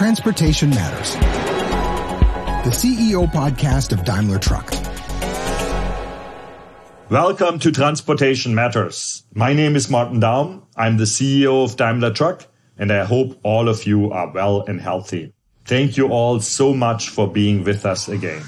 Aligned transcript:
Transportation 0.00 0.70
Matters, 0.70 1.12
the 2.64 2.70
CEO 2.74 3.30
podcast 3.30 3.92
of 3.92 4.02
Daimler 4.02 4.38
Truck. 4.38 4.72
Welcome 7.10 7.58
to 7.58 7.70
Transportation 7.70 8.54
Matters. 8.54 9.24
My 9.34 9.52
name 9.52 9.76
is 9.76 9.90
Martin 9.90 10.18
Daum. 10.18 10.62
I'm 10.74 10.96
the 10.96 11.04
CEO 11.04 11.64
of 11.64 11.76
Daimler 11.76 12.14
Truck, 12.14 12.46
and 12.78 12.90
I 12.90 13.04
hope 13.04 13.38
all 13.42 13.68
of 13.68 13.84
you 13.84 14.10
are 14.10 14.32
well 14.32 14.62
and 14.62 14.80
healthy. 14.80 15.34
Thank 15.66 15.98
you 15.98 16.08
all 16.08 16.40
so 16.40 16.72
much 16.72 17.10
for 17.10 17.30
being 17.30 17.62
with 17.62 17.84
us 17.84 18.08
again. 18.08 18.42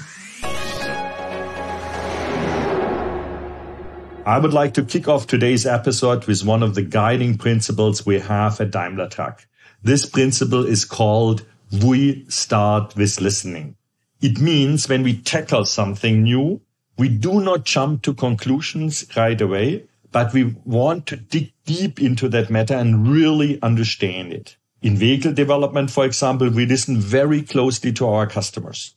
I 4.25 4.39
would 4.41 4.53
like 4.53 4.73
to 4.73 4.83
kick 4.83 5.07
off 5.07 5.27
today's 5.27 5.67
episode 5.67 6.25
with 6.25 6.43
one 6.43 6.63
of 6.63 6.73
the 6.73 6.81
guiding 6.81 7.37
principles 7.37 8.03
we 8.03 8.19
have 8.21 8.59
at 8.59 8.71
Daimler 8.71 9.07
Truck. 9.07 9.45
This 9.83 10.05
principle 10.05 10.65
is 10.65 10.85
called 10.85 11.45
we 11.81 12.23
start 12.29 12.95
with 12.95 13.19
listening. 13.19 13.75
It 14.21 14.39
means 14.39 14.87
when 14.87 15.01
we 15.01 15.17
tackle 15.17 15.65
something 15.65 16.21
new, 16.21 16.61
we 16.99 17.09
do 17.09 17.41
not 17.41 17.65
jump 17.65 18.03
to 18.03 18.13
conclusions 18.13 19.05
right 19.17 19.39
away, 19.41 19.85
but 20.11 20.33
we 20.33 20.55
want 20.65 21.07
to 21.07 21.15
dig 21.15 21.51
deep 21.65 21.99
into 21.99 22.29
that 22.29 22.51
matter 22.51 22.75
and 22.75 23.07
really 23.07 23.59
understand 23.63 24.33
it. 24.33 24.55
In 24.83 24.97
vehicle 24.97 25.33
development, 25.33 25.89
for 25.89 26.05
example, 26.05 26.49
we 26.49 26.67
listen 26.67 26.97
very 26.97 27.41
closely 27.41 27.91
to 27.93 28.07
our 28.07 28.27
customers. 28.27 28.93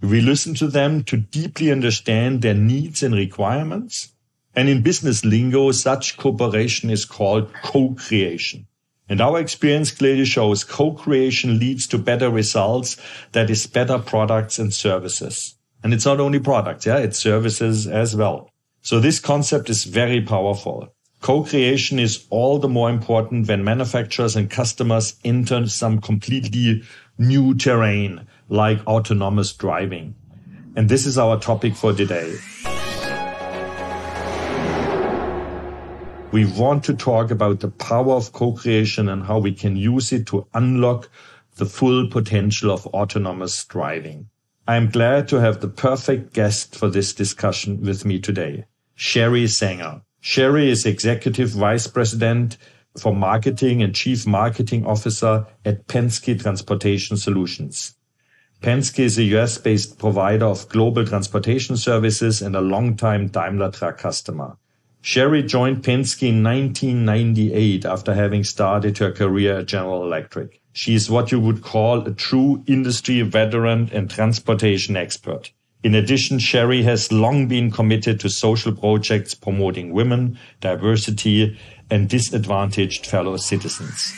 We 0.00 0.20
listen 0.20 0.54
to 0.54 0.68
them 0.68 1.02
to 1.04 1.16
deeply 1.16 1.72
understand 1.72 2.42
their 2.42 2.54
needs 2.54 3.02
and 3.02 3.14
requirements. 3.14 4.12
And 4.54 4.68
in 4.68 4.82
business 4.82 5.24
lingo, 5.24 5.72
such 5.72 6.16
cooperation 6.16 6.90
is 6.90 7.04
called 7.04 7.52
co-creation. 7.64 8.66
And 9.10 9.20
our 9.20 9.40
experience 9.40 9.90
clearly 9.90 10.24
shows 10.24 10.62
co-creation 10.62 11.58
leads 11.58 11.88
to 11.88 11.98
better 11.98 12.30
results. 12.30 12.96
That 13.32 13.50
is 13.50 13.66
better 13.66 13.98
products 13.98 14.58
and 14.60 14.72
services. 14.72 15.56
And 15.82 15.92
it's 15.92 16.06
not 16.06 16.20
only 16.20 16.38
products. 16.38 16.86
Yeah. 16.86 16.98
It's 16.98 17.18
services 17.18 17.88
as 17.88 18.14
well. 18.14 18.48
So 18.82 19.00
this 19.00 19.18
concept 19.18 19.68
is 19.68 19.84
very 19.84 20.20
powerful. 20.20 20.94
Co-creation 21.20 21.98
is 21.98 22.24
all 22.30 22.58
the 22.58 22.68
more 22.68 22.88
important 22.88 23.48
when 23.48 23.64
manufacturers 23.64 24.36
and 24.36 24.48
customers 24.48 25.16
enter 25.24 25.66
some 25.66 26.00
completely 26.00 26.82
new 27.18 27.54
terrain 27.54 28.26
like 28.48 28.86
autonomous 28.86 29.52
driving. 29.52 30.14
And 30.76 30.88
this 30.88 31.04
is 31.04 31.18
our 31.18 31.38
topic 31.38 31.74
for 31.74 31.92
today. 31.92 32.36
We 36.32 36.44
want 36.44 36.84
to 36.84 36.94
talk 36.94 37.32
about 37.32 37.58
the 37.58 37.72
power 37.72 38.12
of 38.12 38.32
co-creation 38.32 39.08
and 39.08 39.24
how 39.24 39.40
we 39.40 39.52
can 39.52 39.74
use 39.74 40.12
it 40.12 40.28
to 40.28 40.46
unlock 40.54 41.10
the 41.56 41.66
full 41.66 42.06
potential 42.08 42.70
of 42.70 42.86
autonomous 42.86 43.64
driving. 43.64 44.28
I 44.68 44.76
am 44.76 44.90
glad 44.90 45.26
to 45.28 45.40
have 45.40 45.60
the 45.60 45.66
perfect 45.66 46.32
guest 46.32 46.76
for 46.76 46.88
this 46.88 47.12
discussion 47.12 47.80
with 47.80 48.04
me 48.04 48.20
today, 48.20 48.66
Sherry 48.94 49.48
Sanger. 49.48 50.02
Sherry 50.20 50.70
is 50.70 50.86
Executive 50.86 51.50
Vice 51.50 51.88
President 51.88 52.56
for 52.96 53.12
Marketing 53.12 53.82
and 53.82 53.92
Chief 53.92 54.24
Marketing 54.24 54.86
Officer 54.86 55.48
at 55.64 55.88
Penske 55.88 56.40
Transportation 56.40 57.16
Solutions. 57.16 57.96
Penske 58.62 59.00
is 59.00 59.18
a 59.18 59.24
US-based 59.36 59.98
provider 59.98 60.46
of 60.46 60.68
global 60.68 61.04
transportation 61.04 61.76
services 61.76 62.40
and 62.40 62.54
a 62.54 62.60
longtime 62.60 63.26
Daimler 63.26 63.72
Truck 63.72 63.98
customer. 63.98 64.56
Sherry 65.02 65.42
joined 65.42 65.82
Penske 65.82 66.28
in 66.28 66.44
1998 66.44 67.86
after 67.86 68.12
having 68.12 68.44
started 68.44 68.98
her 68.98 69.10
career 69.10 69.60
at 69.60 69.66
General 69.66 70.02
Electric. 70.02 70.60
She 70.74 70.94
is 70.94 71.10
what 71.10 71.32
you 71.32 71.40
would 71.40 71.62
call 71.62 72.06
a 72.06 72.12
true 72.12 72.62
industry 72.66 73.22
veteran 73.22 73.88
and 73.94 74.10
transportation 74.10 74.96
expert. 74.96 75.52
In 75.82 75.94
addition, 75.94 76.38
Sherry 76.38 76.82
has 76.82 77.10
long 77.10 77.48
been 77.48 77.70
committed 77.70 78.20
to 78.20 78.28
social 78.28 78.72
projects 78.72 79.34
promoting 79.34 79.94
women, 79.94 80.38
diversity, 80.60 81.58
and 81.90 82.06
disadvantaged 82.06 83.06
fellow 83.06 83.38
citizens. 83.38 84.12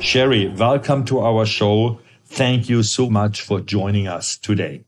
Sherry, 0.00 0.48
welcome 0.48 1.04
to 1.04 1.20
our 1.20 1.46
show. 1.46 2.00
Thank 2.26 2.68
you 2.68 2.82
so 2.82 3.08
much 3.08 3.40
for 3.40 3.60
joining 3.60 4.08
us 4.08 4.36
today. 4.36 4.82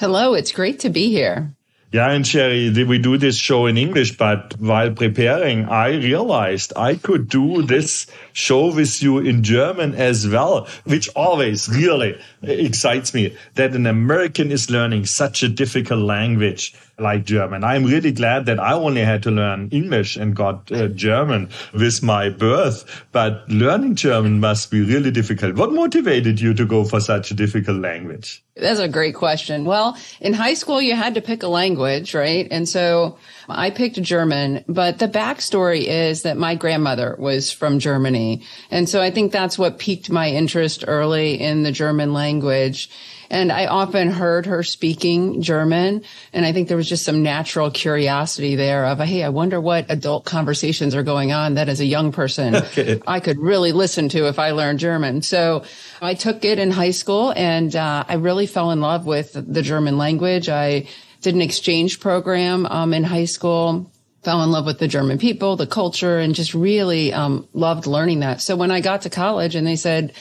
Hello, 0.00 0.34
it's 0.34 0.50
great 0.50 0.80
to 0.80 0.90
be 0.90 1.10
here. 1.10 1.55
Yeah, 1.92 2.10
and 2.10 2.26
Sherry, 2.26 2.70
we 2.84 2.98
do 2.98 3.16
this 3.16 3.36
show 3.36 3.66
in 3.66 3.76
English, 3.78 4.16
but 4.18 4.58
while 4.58 4.90
preparing, 4.90 5.66
I 5.66 5.94
realized 5.94 6.72
I 6.76 6.96
could 6.96 7.28
do 7.28 7.62
this 7.62 8.08
show 8.32 8.74
with 8.74 9.00
you 9.00 9.18
in 9.18 9.44
German 9.44 9.94
as 9.94 10.26
well, 10.26 10.66
which 10.84 11.08
always 11.14 11.68
really 11.68 12.18
excites 12.48 13.14
me 13.14 13.36
that 13.54 13.74
an 13.74 13.86
American 13.86 14.50
is 14.50 14.70
learning 14.70 15.06
such 15.06 15.42
a 15.42 15.48
difficult 15.48 16.00
language 16.00 16.74
like 16.98 17.24
German. 17.24 17.62
I'm 17.62 17.84
really 17.84 18.12
glad 18.12 18.46
that 18.46 18.58
I 18.58 18.72
only 18.72 19.02
had 19.02 19.22
to 19.24 19.30
learn 19.30 19.68
English 19.70 20.16
and 20.16 20.34
got 20.34 20.72
uh, 20.72 20.88
German 20.88 21.50
with 21.74 22.02
my 22.02 22.30
birth, 22.30 23.04
but 23.12 23.48
learning 23.48 23.96
German 23.96 24.40
must 24.40 24.70
be 24.70 24.82
really 24.82 25.10
difficult. 25.10 25.56
What 25.56 25.72
motivated 25.72 26.40
you 26.40 26.54
to 26.54 26.64
go 26.64 26.84
for 26.84 27.00
such 27.00 27.30
a 27.30 27.34
difficult 27.34 27.80
language? 27.80 28.42
That's 28.56 28.80
a 28.80 28.88
great 28.88 29.14
question. 29.14 29.66
Well, 29.66 29.98
in 30.20 30.32
high 30.32 30.54
school, 30.54 30.80
you 30.80 30.94
had 30.94 31.14
to 31.14 31.20
pick 31.20 31.42
a 31.42 31.48
language, 31.48 32.14
right? 32.14 32.48
And 32.50 32.66
so 32.66 33.18
I 33.48 33.70
picked 33.70 34.00
German, 34.02 34.64
but 34.68 34.98
the 34.98 35.08
backstory 35.08 35.84
is 35.84 36.22
that 36.22 36.36
my 36.36 36.54
grandmother 36.54 37.16
was 37.18 37.50
from 37.50 37.78
Germany. 37.78 38.42
And 38.70 38.88
so 38.88 39.00
I 39.00 39.10
think 39.10 39.32
that's 39.32 39.58
what 39.58 39.78
piqued 39.78 40.10
my 40.10 40.30
interest 40.30 40.84
early 40.86 41.40
in 41.40 41.62
the 41.62 41.72
German 41.72 42.12
language. 42.12 42.90
And 43.28 43.50
I 43.50 43.66
often 43.66 44.10
heard 44.10 44.46
her 44.46 44.62
speaking 44.62 45.42
German. 45.42 46.04
And 46.32 46.46
I 46.46 46.52
think 46.52 46.68
there 46.68 46.76
was 46.76 46.88
just 46.88 47.04
some 47.04 47.22
natural 47.22 47.70
curiosity 47.70 48.56
there 48.56 48.84
of, 48.86 49.00
Hey, 49.00 49.22
I 49.24 49.30
wonder 49.30 49.60
what 49.60 49.86
adult 49.90 50.24
conversations 50.24 50.94
are 50.94 51.02
going 51.02 51.32
on 51.32 51.54
that 51.54 51.68
as 51.68 51.80
a 51.80 51.84
young 51.84 52.12
person 52.12 52.56
okay. 52.56 53.00
I 53.06 53.20
could 53.20 53.38
really 53.38 53.72
listen 53.72 54.08
to 54.10 54.28
if 54.28 54.38
I 54.38 54.52
learned 54.52 54.78
German. 54.78 55.22
So 55.22 55.64
I 56.00 56.14
took 56.14 56.44
it 56.44 56.58
in 56.58 56.70
high 56.70 56.92
school 56.92 57.32
and 57.36 57.74
uh, 57.74 58.04
I 58.06 58.14
really 58.14 58.46
fell 58.46 58.70
in 58.70 58.80
love 58.80 59.06
with 59.06 59.32
the 59.32 59.62
German 59.62 59.98
language. 59.98 60.48
I 60.48 60.86
did 61.26 61.34
an 61.34 61.42
exchange 61.42 61.98
program 61.98 62.66
um, 62.66 62.94
in 62.94 63.02
high 63.02 63.24
school 63.24 63.90
fell 64.22 64.44
in 64.44 64.52
love 64.52 64.64
with 64.64 64.78
the 64.78 64.86
German 64.86 65.18
people, 65.18 65.56
the 65.56 65.66
culture, 65.66 66.20
and 66.20 66.36
just 66.36 66.54
really 66.54 67.12
um, 67.12 67.48
loved 67.52 67.88
learning 67.88 68.20
that. 68.20 68.40
So 68.40 68.54
when 68.54 68.70
I 68.70 68.80
got 68.80 69.02
to 69.02 69.10
college 69.10 69.56
and 69.56 69.66
they 69.66 69.74
said, 69.74 70.12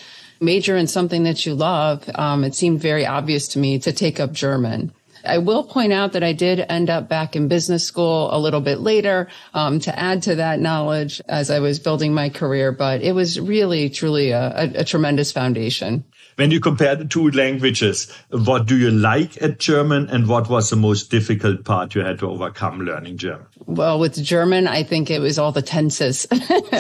major 0.42 0.76
in 0.76 0.88
something 0.88 1.22
that 1.26 1.46
you 1.46 1.54
love, 1.54 2.10
um, 2.16 2.44
it 2.44 2.56
seemed 2.56 2.82
very 2.82 3.06
obvious 3.06 3.50
to 3.50 3.60
me 3.60 3.78
to 3.80 3.94
take 3.94 4.20
up 4.20 4.32
German. 4.32 4.94
I 5.24 5.38
will 5.38 5.64
point 5.64 5.94
out 5.94 6.14
that 6.14 6.24
I 6.24 6.34
did 6.34 6.60
end 6.60 6.90
up 6.90 7.08
back 7.08 7.36
in 7.36 7.50
business 7.50 7.86
school 7.86 8.30
a 8.36 8.40
little 8.40 8.62
bit 8.62 8.80
later 8.80 9.28
um, 9.54 9.80
to 9.82 9.98
add 9.98 10.24
to 10.24 10.36
that 10.38 10.60
knowledge 10.60 11.22
as 11.30 11.52
I 11.52 11.60
was 11.60 11.78
building 11.78 12.16
my 12.16 12.30
career, 12.30 12.72
but 12.72 13.04
it 13.04 13.14
was 13.14 13.40
really, 13.40 13.92
truly 13.92 14.32
a, 14.32 14.42
a, 14.42 14.80
a 14.80 14.84
tremendous 14.84 15.32
foundation. 15.32 16.04
When 16.36 16.52
you 16.52 16.60
compare 16.60 16.96
the 16.98 17.06
two 17.06 17.32
languages, 17.32 18.12
what 18.30 18.66
do 18.66 18.78
you 18.78 18.92
like 18.92 19.42
at 19.42 19.58
German 19.58 20.10
and 20.10 20.28
what 20.28 20.50
was 20.50 20.70
the 20.70 20.76
most 20.76 21.10
difficult 21.10 21.64
part 21.64 21.96
you 21.96 22.02
had 22.02 22.20
to 22.20 22.30
overcome 22.30 22.82
learning 22.82 23.18
German? 23.18 23.46
Well, 23.66 24.00
with 24.00 24.22
German, 24.22 24.68
I 24.68 24.84
think 24.84 25.10
it 25.10 25.20
was 25.20 25.40
all 25.40 25.54
the 25.54 25.62
tenses 25.62 26.28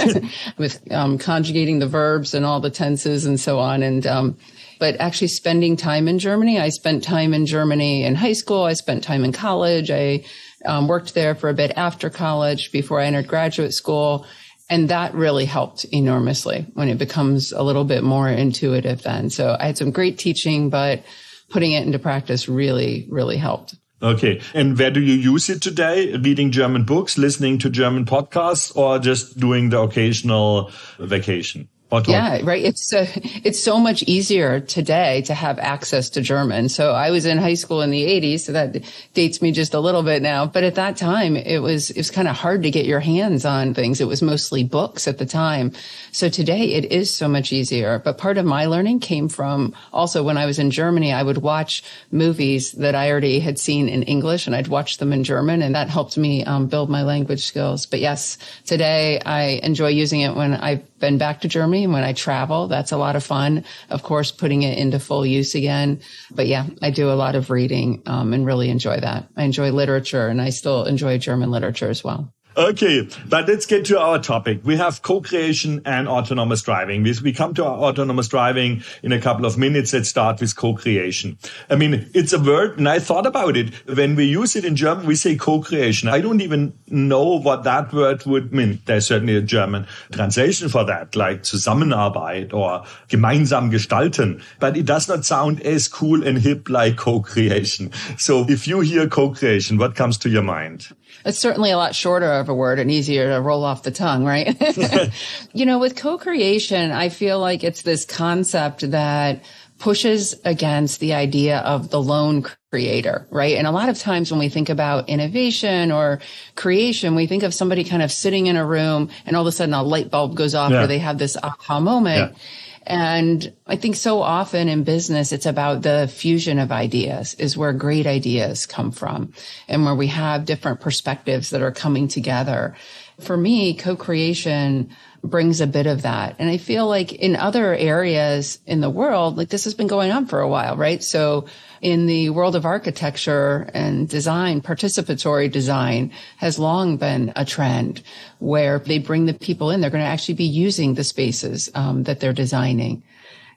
with 0.57 0.91
um, 0.91 1.17
conjugating 1.17 1.79
the 1.79 1.87
verbs 1.87 2.33
and 2.33 2.45
all 2.45 2.59
the 2.59 2.69
tenses 2.69 3.25
and 3.25 3.39
so 3.39 3.59
on. 3.59 3.81
And, 3.81 4.05
um, 4.05 4.37
but 4.77 4.99
actually 4.99 5.29
spending 5.29 5.77
time 5.77 6.09
in 6.09 6.19
Germany, 6.19 6.59
I 6.59 6.67
spent 6.67 7.01
time 7.01 7.33
in 7.33 7.45
Germany 7.45 8.03
in 8.03 8.15
high 8.15 8.33
school. 8.33 8.63
I 8.63 8.73
spent 8.73 9.05
time 9.05 9.23
in 9.23 9.31
college. 9.31 9.89
I 9.89 10.25
um, 10.65 10.89
worked 10.89 11.13
there 11.13 11.33
for 11.33 11.49
a 11.49 11.53
bit 11.53 11.71
after 11.77 12.09
college 12.09 12.73
before 12.73 12.99
I 12.99 13.05
entered 13.05 13.27
graduate 13.27 13.73
school. 13.73 14.25
And 14.69 14.89
that 14.89 15.13
really 15.13 15.45
helped 15.45 15.85
enormously 15.85 16.65
when 16.73 16.89
it 16.89 16.97
becomes 16.97 17.51
a 17.51 17.61
little 17.61 17.83
bit 17.83 18.03
more 18.03 18.27
intuitive 18.29 19.03
then. 19.03 19.29
So 19.29 19.55
I 19.59 19.67
had 19.67 19.77
some 19.77 19.91
great 19.91 20.17
teaching, 20.17 20.69
but 20.69 21.03
putting 21.49 21.73
it 21.73 21.85
into 21.85 21.99
practice 21.99 22.49
really, 22.49 23.07
really 23.09 23.37
helped. 23.37 23.75
Okay. 24.01 24.41
And 24.53 24.77
where 24.77 24.91
do 24.91 25.01
you 25.01 25.13
use 25.13 25.49
it 25.49 25.61
today? 25.61 26.15
Reading 26.17 26.51
German 26.51 26.83
books, 26.83 27.17
listening 27.17 27.59
to 27.59 27.69
German 27.69 28.05
podcasts, 28.05 28.75
or 28.75 28.99
just 28.99 29.39
doing 29.39 29.69
the 29.69 29.81
occasional 29.81 30.71
vacation? 30.99 31.69
Yeah, 32.11 32.41
right. 32.43 32.63
It's 32.65 32.91
uh, 32.93 33.05
it's 33.43 33.61
so 33.61 33.79
much 33.79 34.01
easier 34.03 34.59
today 34.59 35.21
to 35.23 35.35
have 35.35 35.59
access 35.59 36.09
to 36.11 36.21
German. 36.21 36.67
So 36.67 36.93
I 36.93 37.11
was 37.11 37.27
in 37.27 37.37
high 37.37 37.53
school 37.53 37.83
in 37.83 37.91
the 37.91 38.03
80s, 38.03 38.39
so 38.39 38.53
that 38.53 38.83
dates 39.13 39.39
me 39.39 39.51
just 39.51 39.75
a 39.75 39.79
little 39.79 40.01
bit 40.01 40.23
now. 40.23 40.47
But 40.47 40.63
at 40.63 40.75
that 40.75 40.97
time, 40.97 41.37
it 41.37 41.59
was 41.59 41.91
it 41.91 41.97
was 41.97 42.09
kind 42.09 42.27
of 42.27 42.35
hard 42.35 42.63
to 42.63 42.71
get 42.71 42.87
your 42.87 43.01
hands 43.01 43.45
on 43.45 43.75
things. 43.75 44.01
It 44.01 44.07
was 44.07 44.23
mostly 44.23 44.63
books 44.63 45.07
at 45.07 45.19
the 45.19 45.27
time. 45.27 45.73
So 46.11 46.27
today 46.27 46.73
it 46.73 46.91
is 46.91 47.15
so 47.15 47.27
much 47.27 47.53
easier. 47.53 47.99
But 47.99 48.17
part 48.17 48.39
of 48.39 48.45
my 48.45 48.65
learning 48.65 48.99
came 48.99 49.29
from 49.29 49.75
also 49.93 50.23
when 50.23 50.37
I 50.37 50.47
was 50.47 50.57
in 50.57 50.71
Germany, 50.71 51.13
I 51.13 51.21
would 51.21 51.37
watch 51.37 51.83
movies 52.11 52.71
that 52.73 52.95
I 52.95 53.11
already 53.11 53.39
had 53.39 53.59
seen 53.59 53.89
in 53.89 54.01
English 54.03 54.47
and 54.47 54.55
I'd 54.55 54.69
watch 54.69 54.97
them 54.97 55.13
in 55.13 55.23
German, 55.23 55.61
and 55.61 55.75
that 55.75 55.89
helped 55.89 56.17
me 56.17 56.43
um, 56.45 56.65
build 56.65 56.89
my 56.89 57.03
language 57.03 57.45
skills. 57.45 57.85
But 57.85 57.99
yes, 57.99 58.39
today 58.65 59.19
I 59.23 59.59
enjoy 59.61 59.89
using 59.89 60.21
it 60.21 60.35
when 60.35 60.55
I've 60.55 60.83
been 60.99 61.19
back 61.19 61.41
to 61.41 61.47
Germany 61.47 61.74
me 61.75 61.87
when 61.87 62.03
I 62.03 62.13
travel. 62.13 62.67
That's 62.67 62.91
a 62.91 62.97
lot 62.97 63.15
of 63.15 63.23
fun. 63.23 63.65
Of 63.89 64.01
course, 64.01 64.31
putting 64.31 64.63
it 64.63 64.77
into 64.77 64.99
full 64.99 65.25
use 65.25 65.55
again. 65.55 65.99
But 66.31 66.47
yeah, 66.47 66.65
I 66.81 66.89
do 66.89 67.11
a 67.11 67.19
lot 67.23 67.35
of 67.35 67.49
reading 67.49 68.01
um, 68.05 68.33
and 68.33 68.45
really 68.45 68.69
enjoy 68.69 68.99
that. 68.99 69.27
I 69.35 69.43
enjoy 69.43 69.71
literature 69.71 70.27
and 70.27 70.41
I 70.41 70.49
still 70.51 70.85
enjoy 70.85 71.17
German 71.17 71.51
literature 71.51 71.89
as 71.89 72.03
well. 72.03 72.33
Okay, 72.57 73.09
but 73.27 73.49
let's 73.49 73.65
get 73.65 73.83
to 73.85 73.99
our 73.99 74.17
topic. 74.17 74.61
We 74.63 74.77
have 74.77 75.01
co-creation 75.01 75.81
and 75.83 76.07
autonomous 76.07 76.61
driving. 76.61 77.03
We, 77.03 77.33
come 77.33 77.53
to 77.55 77.65
our 77.65 77.77
autonomous 77.77 78.29
driving 78.29 78.81
in 79.03 79.11
a 79.11 79.19
couple 79.19 79.45
of 79.45 79.57
minutes. 79.57 79.91
Let's 79.91 80.07
start 80.07 80.39
with 80.39 80.55
co-creation. 80.55 81.37
I 81.69 81.75
mean, 81.75 82.09
it's 82.13 82.31
a 82.31 82.39
word, 82.39 82.77
and 82.77 82.87
I 82.87 82.99
thought 82.99 83.25
about 83.25 83.57
it. 83.57 83.73
When 83.93 84.15
we 84.15 84.23
use 84.23 84.55
it 84.55 84.63
in 84.63 84.77
German, 84.77 85.05
we 85.05 85.15
say 85.15 85.35
co-creation. 85.35 86.07
I 86.07 86.21
don't 86.21 86.39
even 86.39 86.71
know 86.87 87.37
what 87.39 87.65
that 87.65 87.91
word 87.91 88.25
would 88.25 88.53
mean. 88.53 88.81
There's 88.85 89.07
certainly 89.07 89.35
a 89.35 89.41
German 89.41 89.85
translation 90.13 90.69
for 90.69 90.85
that, 90.85 91.13
like 91.13 91.43
Zusammenarbeit 91.43 92.53
or 92.53 92.85
gemeinsam 93.09 93.69
gestalten, 93.69 94.41
but 94.61 94.77
it 94.77 94.85
does 94.85 95.09
not 95.09 95.25
sound 95.25 95.61
as 95.63 95.89
cool 95.89 96.25
and 96.25 96.37
hip 96.37 96.69
like 96.69 96.95
co-creation. 96.95 97.91
So 98.17 98.45
if 98.47 98.65
you 98.65 98.79
hear 98.79 99.09
co-creation, 99.09 99.77
what 99.77 99.95
comes 99.95 100.17
to 100.19 100.29
your 100.29 100.43
mind? 100.43 100.87
It's 101.25 101.39
certainly 101.39 101.71
a 101.71 101.77
lot 101.77 101.95
shorter 101.95 102.31
of 102.31 102.49
a 102.49 102.53
word 102.53 102.79
and 102.79 102.91
easier 102.91 103.33
to 103.33 103.41
roll 103.41 103.63
off 103.63 103.83
the 103.83 103.91
tongue, 103.91 104.25
right? 104.25 104.55
you 105.53 105.65
know, 105.65 105.79
with 105.79 105.95
co-creation, 105.95 106.91
I 106.91 107.09
feel 107.09 107.39
like 107.39 107.63
it's 107.63 107.81
this 107.81 108.05
concept 108.05 108.91
that 108.91 109.43
pushes 109.77 110.35
against 110.45 110.99
the 110.99 111.13
idea 111.13 111.59
of 111.59 111.89
the 111.89 112.01
lone 112.01 112.45
creator, 112.71 113.27
right? 113.29 113.57
And 113.57 113.67
a 113.67 113.71
lot 113.71 113.89
of 113.89 113.97
times 113.97 114.31
when 114.31 114.39
we 114.39 114.47
think 114.49 114.69
about 114.69 115.09
innovation 115.09 115.91
or 115.91 116.19
creation, 116.55 117.15
we 117.15 117.27
think 117.27 117.43
of 117.43 117.53
somebody 117.53 117.83
kind 117.83 118.01
of 118.01 118.11
sitting 118.11 118.47
in 118.47 118.55
a 118.55 118.65
room 118.65 119.09
and 119.25 119.35
all 119.35 119.41
of 119.41 119.47
a 119.47 119.51
sudden 119.51 119.73
a 119.73 119.83
light 119.83 120.09
bulb 120.09 120.35
goes 120.35 120.55
off 120.55 120.71
yeah. 120.71 120.83
or 120.83 120.87
they 120.87 120.99
have 120.99 121.17
this 121.17 121.35
aha 121.41 121.79
moment. 121.79 122.31
Yeah. 122.31 122.37
And 122.87 123.53
I 123.65 123.77
think 123.77 123.95
so 123.95 124.21
often 124.21 124.69
in 124.69 124.83
business, 124.83 125.31
it's 125.31 125.47
about 125.47 125.81
the 125.81 126.07
fusion 126.07 126.59
of 126.59 126.71
ideas 126.71 127.33
is 127.35 127.57
where 127.57 127.73
great 127.73 128.05
ideas 128.05 128.65
come 128.65 128.91
from 128.91 129.33
and 129.67 129.85
where 129.85 129.95
we 129.95 130.07
have 130.07 130.45
different 130.45 130.81
perspectives 130.81 131.49
that 131.49 131.63
are 131.63 131.71
coming 131.71 132.07
together. 132.07 132.75
For 133.19 133.35
me, 133.35 133.73
co-creation 133.73 134.91
brings 135.23 135.61
a 135.61 135.67
bit 135.67 135.87
of 135.87 136.03
that. 136.03 136.35
And 136.37 136.49
I 136.49 136.57
feel 136.57 136.87
like 136.87 137.11
in 137.13 137.35
other 137.35 137.73
areas 137.73 138.59
in 138.67 138.81
the 138.81 138.89
world, 138.89 139.37
like 139.37 139.49
this 139.49 139.63
has 139.63 139.73
been 139.73 139.87
going 139.87 140.11
on 140.11 140.27
for 140.27 140.39
a 140.39 140.47
while, 140.47 140.77
right? 140.77 141.03
So 141.03 141.47
in 141.85 142.07
the 142.07 142.31
world 142.31 142.55
of 142.55 142.65
architecture 142.65 143.69
and 143.75 144.09
design, 144.09 144.59
participatory 144.59 145.51
design 145.51 146.11
has 146.37 146.57
long 146.57 146.97
been 146.97 147.31
a 147.35 147.45
trend 147.45 148.01
where 148.39 148.79
they 148.79 148.97
bring 148.97 149.27
the 149.27 149.35
people 149.35 149.69
in. 149.69 149.81
They're 149.81 149.91
going 149.91 150.03
to 150.03 150.09
actually 150.09 150.33
be 150.33 150.45
using 150.45 150.95
the 150.95 151.03
spaces 151.03 151.69
um, 151.75 152.01
that 152.05 152.19
they're 152.19 152.33
designing. 152.33 153.03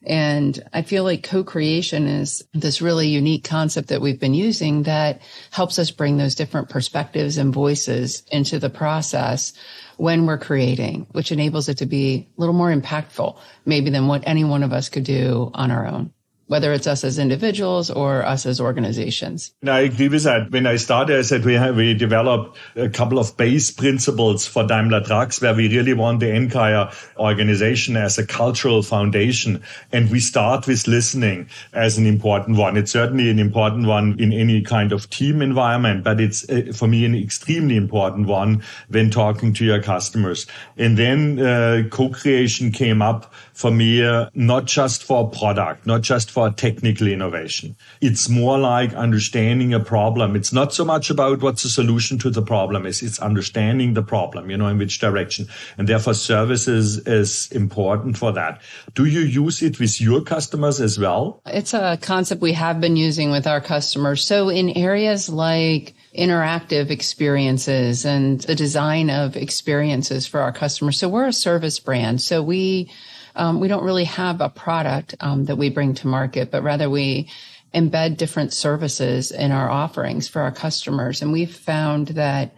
And 0.05 0.63
I 0.75 0.83
feel 0.83 1.05
like 1.05 1.23
co-creation 1.23 2.07
is 2.07 2.47
this 2.53 2.83
really 2.83 3.09
unique 3.09 3.45
concept 3.45 3.89
that 3.89 4.03
we've 4.03 4.21
been 4.21 4.35
using 4.35 4.83
that 4.83 5.23
helps 5.51 5.79
us 5.79 5.91
bring 5.91 6.19
those 6.19 6.35
different 6.35 6.69
perspectives 6.69 7.39
and 7.39 7.51
voices 7.51 8.25
into 8.31 8.59
the 8.59 8.69
process 8.69 9.55
when 9.97 10.27
we're 10.27 10.37
creating, 10.37 11.07
which 11.13 11.33
enables 11.33 11.71
it 11.71 11.79
to 11.79 11.87
be 11.87 12.29
a 12.37 12.41
little 12.41 12.55
more 12.55 12.71
impactful 12.71 13.39
maybe 13.65 13.89
than 13.89 14.07
what 14.07 14.23
any 14.27 14.45
one 14.45 14.63
of 14.63 14.75
us 14.75 14.91
could 14.91 15.05
do 15.05 15.51
on 15.55 15.71
our 15.71 15.87
own 15.87 16.13
whether 16.49 16.73
it's 16.73 16.87
us 16.87 17.05
as 17.05 17.19
individuals 17.19 17.91
or 17.91 18.25
us 18.25 18.47
as 18.47 18.61
organizations. 18.61 19.55
I 19.67 19.81
agree 19.81 20.09
with 20.09 20.25
that. 20.25 20.51
When 20.51 20.67
I 20.67 20.77
started, 20.77 21.19
I 21.19 21.23
said 21.23 21.45
we 21.45 21.55
have, 21.55 21.77
we 21.77 21.95
developed 21.95 22.59
a 22.75 22.89
couple 22.89 23.19
of 23.19 23.37
base 23.37 23.71
principles 23.71 24.47
for 24.47 24.67
Daimler 24.67 25.03
Trucks 25.03 25.41
where 25.41 25.55
we 25.55 25.69
really 25.69 25.93
want 25.93 26.21
the 26.21 26.35
entire 26.35 26.91
organization 27.19 27.97
as 27.97 28.19
a 28.19 28.27
cultural 28.27 28.83
foundation. 28.83 29.63
And 29.93 30.11
we 30.11 30.21
start 30.21 30.67
with 30.67 30.87
listening 30.89 31.49
as 31.73 31.99
an 31.99 32.07
important 32.07 32.57
one. 32.57 32.77
It's 32.77 32.93
certainly 32.93 33.31
an 33.31 33.39
important 33.39 33.87
one 33.87 34.19
in 34.19 34.33
any 34.33 34.63
kind 34.63 34.93
of 34.93 35.09
team 35.11 35.43
environment, 35.43 36.03
but 36.03 36.21
it's 36.21 36.49
uh, 36.49 36.73
for 36.75 36.89
me 36.89 37.05
an 37.05 37.15
extremely 37.15 37.77
important 37.77 38.27
one 38.27 38.63
when 38.89 39.11
talking 39.11 39.53
to 39.55 39.65
your 39.65 39.83
customers. 39.83 40.47
And 40.79 40.97
then 40.97 41.39
uh, 41.39 41.83
co-creation 41.91 42.73
came 42.73 43.03
up 43.03 43.35
for 43.53 43.71
me, 43.71 44.03
uh, 44.03 44.31
not 44.35 44.65
just 44.65 45.03
for 45.05 45.29
product, 45.29 45.87
not 45.87 46.01
just 46.01 46.31
for 46.31 46.38
technical 46.57 47.09
innovation. 47.09 47.77
It's 48.01 48.29
more 48.29 48.59
like 48.59 48.95
understanding 48.95 49.75
a 49.75 49.81
problem. 49.81 50.37
It's 50.37 50.53
not 50.53 50.73
so 50.73 50.85
much 50.85 51.11
about 51.11 51.43
what 51.43 51.59
the 51.59 51.69
solution 51.69 52.19
to 52.19 52.31
the 52.31 52.43
problem 52.43 52.87
is. 52.87 53.03
It's 53.03 53.19
understanding 53.19 53.95
the 53.95 54.03
problem, 54.03 54.51
you 54.51 54.57
know, 54.57 54.69
in 54.69 54.79
which 54.79 55.01
direction. 55.01 55.47
And 55.77 55.89
therefore 55.89 56.15
services 56.15 56.99
is 57.07 57.51
important 57.53 58.17
for 58.17 58.33
that. 58.33 58.61
Do 58.95 59.05
you 59.05 59.21
use 59.21 59.63
it 59.63 59.79
with 59.81 60.01
your 60.01 60.23
customers 60.23 60.81
as 60.81 60.99
well? 60.99 61.41
It's 61.47 61.75
a 61.75 61.99
concept 62.01 62.41
we 62.41 62.53
have 62.53 62.81
been 62.81 62.97
using 62.97 63.31
with 63.31 63.47
our 63.47 63.61
customers. 63.61 64.25
So 64.25 64.49
in 64.49 64.71
areas 64.71 65.29
like 65.29 65.95
interactive 66.17 66.91
experiences 66.91 68.05
and 68.05 68.41
the 68.41 68.55
design 68.55 69.11
of 69.11 69.37
experiences 69.37 70.27
for 70.27 70.41
our 70.41 70.53
customers. 70.53 70.99
So 70.99 71.09
we're 71.09 71.29
a 71.29 71.33
service 71.33 71.79
brand. 71.79 72.21
So 72.21 72.43
we 72.43 72.91
um, 73.37 73.61
we 73.61 73.69
don't 73.69 73.85
really 73.85 74.05
have 74.05 74.41
a 74.41 74.49
product 74.49 75.15
um, 75.21 75.45
that 75.47 75.57
we 75.57 75.71
bring 75.71 75.95
to 75.95 76.07
market, 76.07 76.51
but 76.51 76.63
rather 76.63 76.89
we 76.89 77.31
embed 77.75 78.17
different 78.17 78.53
services 78.53 79.31
in 79.31 79.53
our 79.53 79.69
offerings 79.69 80.29
for 80.29 80.43
our 80.43 80.53
customers. 80.53 81.23
And 81.23 81.33
we've 81.33 81.55
found 81.55 82.09
that 82.09 82.55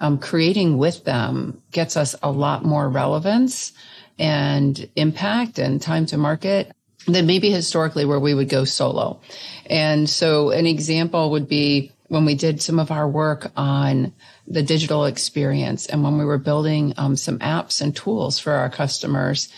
um, 0.00 0.18
creating 0.18 0.78
with 0.78 1.04
them 1.04 1.62
gets 1.70 1.96
us 1.96 2.14
a 2.22 2.30
lot 2.30 2.64
more 2.64 2.88
relevance 2.88 3.72
and 4.18 4.88
impact 4.96 5.58
and 5.58 5.80
time 5.80 6.06
to 6.06 6.16
market 6.16 6.72
than 7.06 7.26
maybe 7.26 7.50
historically 7.50 8.04
where 8.04 8.20
we 8.20 8.34
would 8.34 8.48
go 8.48 8.64
solo. 8.64 9.20
And 9.66 10.08
so 10.08 10.50
an 10.50 10.66
example 10.66 11.30
would 11.30 11.48
be 11.48 11.92
when 12.08 12.24
we 12.24 12.34
did 12.34 12.60
some 12.62 12.78
of 12.78 12.90
our 12.90 13.08
work 13.08 13.50
on 13.56 14.12
the 14.46 14.62
digital 14.62 15.04
experience 15.04 15.86
and 15.86 16.02
when 16.02 16.18
we 16.18 16.24
were 16.24 16.38
building 16.38 16.94
um, 16.96 17.16
some 17.16 17.38
apps 17.38 17.80
and 17.80 17.94
tools 17.94 18.38
for 18.38 18.52
our 18.52 18.70
customers 18.70 19.52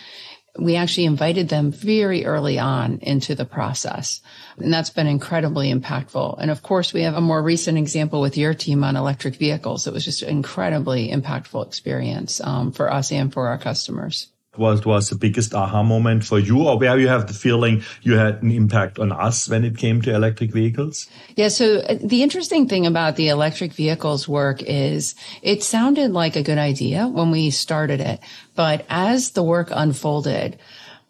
we 0.58 0.76
actually 0.76 1.04
invited 1.04 1.48
them 1.48 1.70
very 1.70 2.24
early 2.24 2.58
on 2.58 2.98
into 3.02 3.34
the 3.34 3.44
process. 3.44 4.20
And 4.58 4.72
that's 4.72 4.90
been 4.90 5.06
incredibly 5.06 5.72
impactful. 5.72 6.38
And 6.40 6.50
of 6.50 6.62
course, 6.62 6.92
we 6.92 7.02
have 7.02 7.14
a 7.14 7.20
more 7.20 7.42
recent 7.42 7.78
example 7.78 8.20
with 8.20 8.36
your 8.36 8.54
team 8.54 8.82
on 8.82 8.96
electric 8.96 9.36
vehicles. 9.36 9.86
It 9.86 9.92
was 9.92 10.04
just 10.04 10.22
an 10.22 10.30
incredibly 10.30 11.08
impactful 11.10 11.66
experience 11.66 12.40
um, 12.40 12.72
for 12.72 12.92
us 12.92 13.12
and 13.12 13.32
for 13.32 13.48
our 13.48 13.58
customers 13.58 14.28
what 14.60 14.84
was 14.84 15.08
the 15.08 15.16
biggest 15.16 15.54
aha 15.54 15.82
moment 15.82 16.22
for 16.22 16.38
you 16.38 16.68
or 16.68 16.78
where 16.78 16.98
you 16.98 17.08
have 17.08 17.26
the 17.26 17.32
feeling 17.32 17.82
you 18.02 18.16
had 18.16 18.42
an 18.42 18.50
impact 18.50 18.98
on 18.98 19.10
us 19.10 19.48
when 19.48 19.64
it 19.64 19.78
came 19.78 20.02
to 20.02 20.14
electric 20.14 20.52
vehicles? 20.52 21.08
Yeah. 21.34 21.48
So 21.48 21.78
uh, 21.78 21.96
the 21.98 22.22
interesting 22.22 22.68
thing 22.68 22.86
about 22.86 23.16
the 23.16 23.28
electric 23.28 23.72
vehicles 23.72 24.28
work 24.28 24.62
is 24.62 25.14
it 25.42 25.62
sounded 25.62 26.12
like 26.12 26.36
a 26.36 26.42
good 26.42 26.58
idea 26.58 27.08
when 27.08 27.30
we 27.30 27.50
started 27.50 28.00
it, 28.00 28.20
but 28.54 28.84
as 28.90 29.30
the 29.30 29.42
work 29.42 29.68
unfolded, 29.72 30.58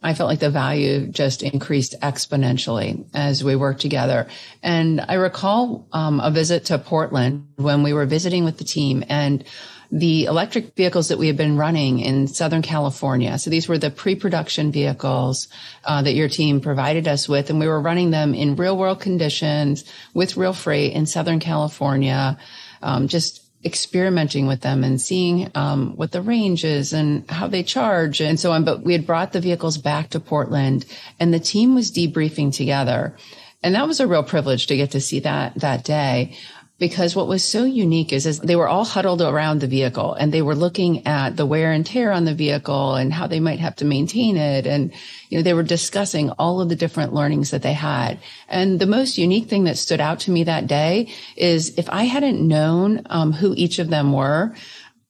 I 0.02 0.14
felt 0.14 0.30
like 0.30 0.38
the 0.38 0.48
value 0.48 1.08
just 1.08 1.42
increased 1.42 1.94
exponentially 2.00 3.04
as 3.12 3.44
we 3.44 3.54
worked 3.56 3.82
together. 3.82 4.28
And 4.62 5.00
I 5.00 5.14
recall 5.14 5.86
um, 5.92 6.20
a 6.20 6.30
visit 6.30 6.66
to 6.66 6.78
Portland 6.78 7.46
when 7.56 7.82
we 7.82 7.92
were 7.92 8.06
visiting 8.06 8.44
with 8.44 8.56
the 8.56 8.64
team 8.64 9.04
and 9.08 9.44
the 9.92 10.24
electric 10.26 10.76
vehicles 10.76 11.08
that 11.08 11.18
we 11.18 11.26
had 11.26 11.36
been 11.36 11.56
running 11.56 11.98
in 11.98 12.28
Southern 12.28 12.62
California. 12.62 13.38
So 13.38 13.50
these 13.50 13.68
were 13.68 13.78
the 13.78 13.90
pre-production 13.90 14.70
vehicles 14.70 15.48
uh, 15.84 16.02
that 16.02 16.14
your 16.14 16.28
team 16.28 16.60
provided 16.60 17.08
us 17.08 17.28
with, 17.28 17.50
and 17.50 17.58
we 17.58 17.66
were 17.66 17.80
running 17.80 18.10
them 18.10 18.34
in 18.34 18.56
real 18.56 18.76
world 18.76 19.00
conditions 19.00 19.84
with 20.14 20.36
real 20.36 20.52
freight 20.52 20.92
in 20.92 21.06
Southern 21.06 21.40
California. 21.40 22.38
Um, 22.82 23.08
just 23.08 23.44
experimenting 23.62 24.46
with 24.46 24.62
them 24.62 24.84
and 24.84 24.98
seeing 25.00 25.50
um, 25.54 25.94
what 25.96 26.12
the 26.12 26.22
range 26.22 26.64
is 26.64 26.94
and 26.94 27.28
how 27.30 27.46
they 27.46 27.62
charge 27.62 28.20
and 28.20 28.40
so 28.40 28.52
on. 28.52 28.64
But 28.64 28.82
we 28.82 28.94
had 28.94 29.06
brought 29.06 29.32
the 29.32 29.40
vehicles 29.40 29.76
back 29.76 30.10
to 30.10 30.20
Portland, 30.20 30.86
and 31.18 31.34
the 31.34 31.40
team 31.40 31.74
was 31.74 31.92
debriefing 31.92 32.54
together. 32.54 33.16
And 33.62 33.74
that 33.74 33.86
was 33.86 34.00
a 34.00 34.06
real 34.06 34.22
privilege 34.22 34.68
to 34.68 34.76
get 34.76 34.92
to 34.92 35.00
see 35.00 35.20
that 35.20 35.56
that 35.56 35.84
day 35.84 36.38
because 36.80 37.14
what 37.14 37.28
was 37.28 37.44
so 37.44 37.64
unique 37.64 38.10
is, 38.10 38.24
is 38.24 38.40
they 38.40 38.56
were 38.56 38.66
all 38.66 38.86
huddled 38.86 39.20
around 39.20 39.60
the 39.60 39.66
vehicle 39.66 40.14
and 40.14 40.32
they 40.32 40.40
were 40.40 40.54
looking 40.54 41.06
at 41.06 41.36
the 41.36 41.44
wear 41.44 41.72
and 41.72 41.84
tear 41.84 42.10
on 42.10 42.24
the 42.24 42.34
vehicle 42.34 42.94
and 42.94 43.12
how 43.12 43.26
they 43.26 43.38
might 43.38 43.60
have 43.60 43.76
to 43.76 43.84
maintain 43.84 44.38
it. 44.38 44.66
And, 44.66 44.90
you 45.28 45.38
know, 45.38 45.42
they 45.42 45.52
were 45.52 45.62
discussing 45.62 46.30
all 46.30 46.62
of 46.62 46.70
the 46.70 46.76
different 46.76 47.12
learnings 47.12 47.50
that 47.50 47.60
they 47.60 47.74
had. 47.74 48.18
And 48.48 48.80
the 48.80 48.86
most 48.86 49.18
unique 49.18 49.46
thing 49.46 49.64
that 49.64 49.76
stood 49.76 50.00
out 50.00 50.20
to 50.20 50.30
me 50.30 50.44
that 50.44 50.66
day 50.66 51.12
is 51.36 51.78
if 51.78 51.88
I 51.90 52.04
hadn't 52.04 52.40
known 52.40 53.02
um, 53.10 53.32
who 53.32 53.52
each 53.58 53.78
of 53.78 53.90
them 53.90 54.14
were, 54.14 54.54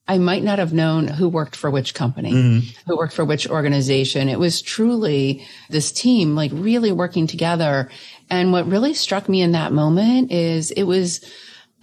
I 0.09 0.19
might 0.19 0.43
not 0.43 0.59
have 0.59 0.73
known 0.73 1.07
who 1.07 1.29
worked 1.29 1.55
for 1.55 1.71
which 1.71 1.95
company, 1.95 2.33
mm-hmm. 2.33 2.69
who 2.89 2.97
worked 2.97 3.13
for 3.13 3.25
which 3.25 3.49
organization. 3.49 4.29
It 4.29 4.41
was 4.41 4.61
truly 4.61 5.47
this 5.69 5.93
team, 5.93 6.35
like 6.35 6.51
really 6.53 6.91
working 6.91 7.29
together. 7.29 7.89
And 8.29 8.51
what 8.51 8.67
really 8.67 8.93
struck 8.93 9.29
me 9.29 9.41
in 9.41 9.53
that 9.53 9.73
moment 9.73 10.33
is 10.33 10.73
it 10.73 10.83
was, 10.83 11.25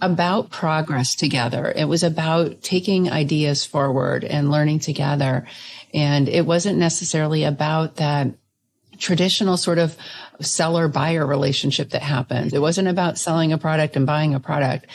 about 0.00 0.50
progress 0.50 1.14
together. 1.14 1.72
It 1.74 1.86
was 1.86 2.02
about 2.02 2.62
taking 2.62 3.10
ideas 3.10 3.64
forward 3.64 4.24
and 4.24 4.50
learning 4.50 4.78
together. 4.80 5.46
And 5.92 6.28
it 6.28 6.46
wasn't 6.46 6.78
necessarily 6.78 7.44
about 7.44 7.96
that 7.96 8.28
traditional 8.98 9.56
sort 9.56 9.78
of 9.78 9.96
seller 10.40 10.88
buyer 10.88 11.26
relationship 11.26 11.90
that 11.90 12.02
happens. 12.02 12.52
It 12.52 12.60
wasn't 12.60 12.88
about 12.88 13.18
selling 13.18 13.52
a 13.52 13.58
product 13.58 13.96
and 13.96 14.06
buying 14.06 14.34
a 14.34 14.40
product. 14.40 14.86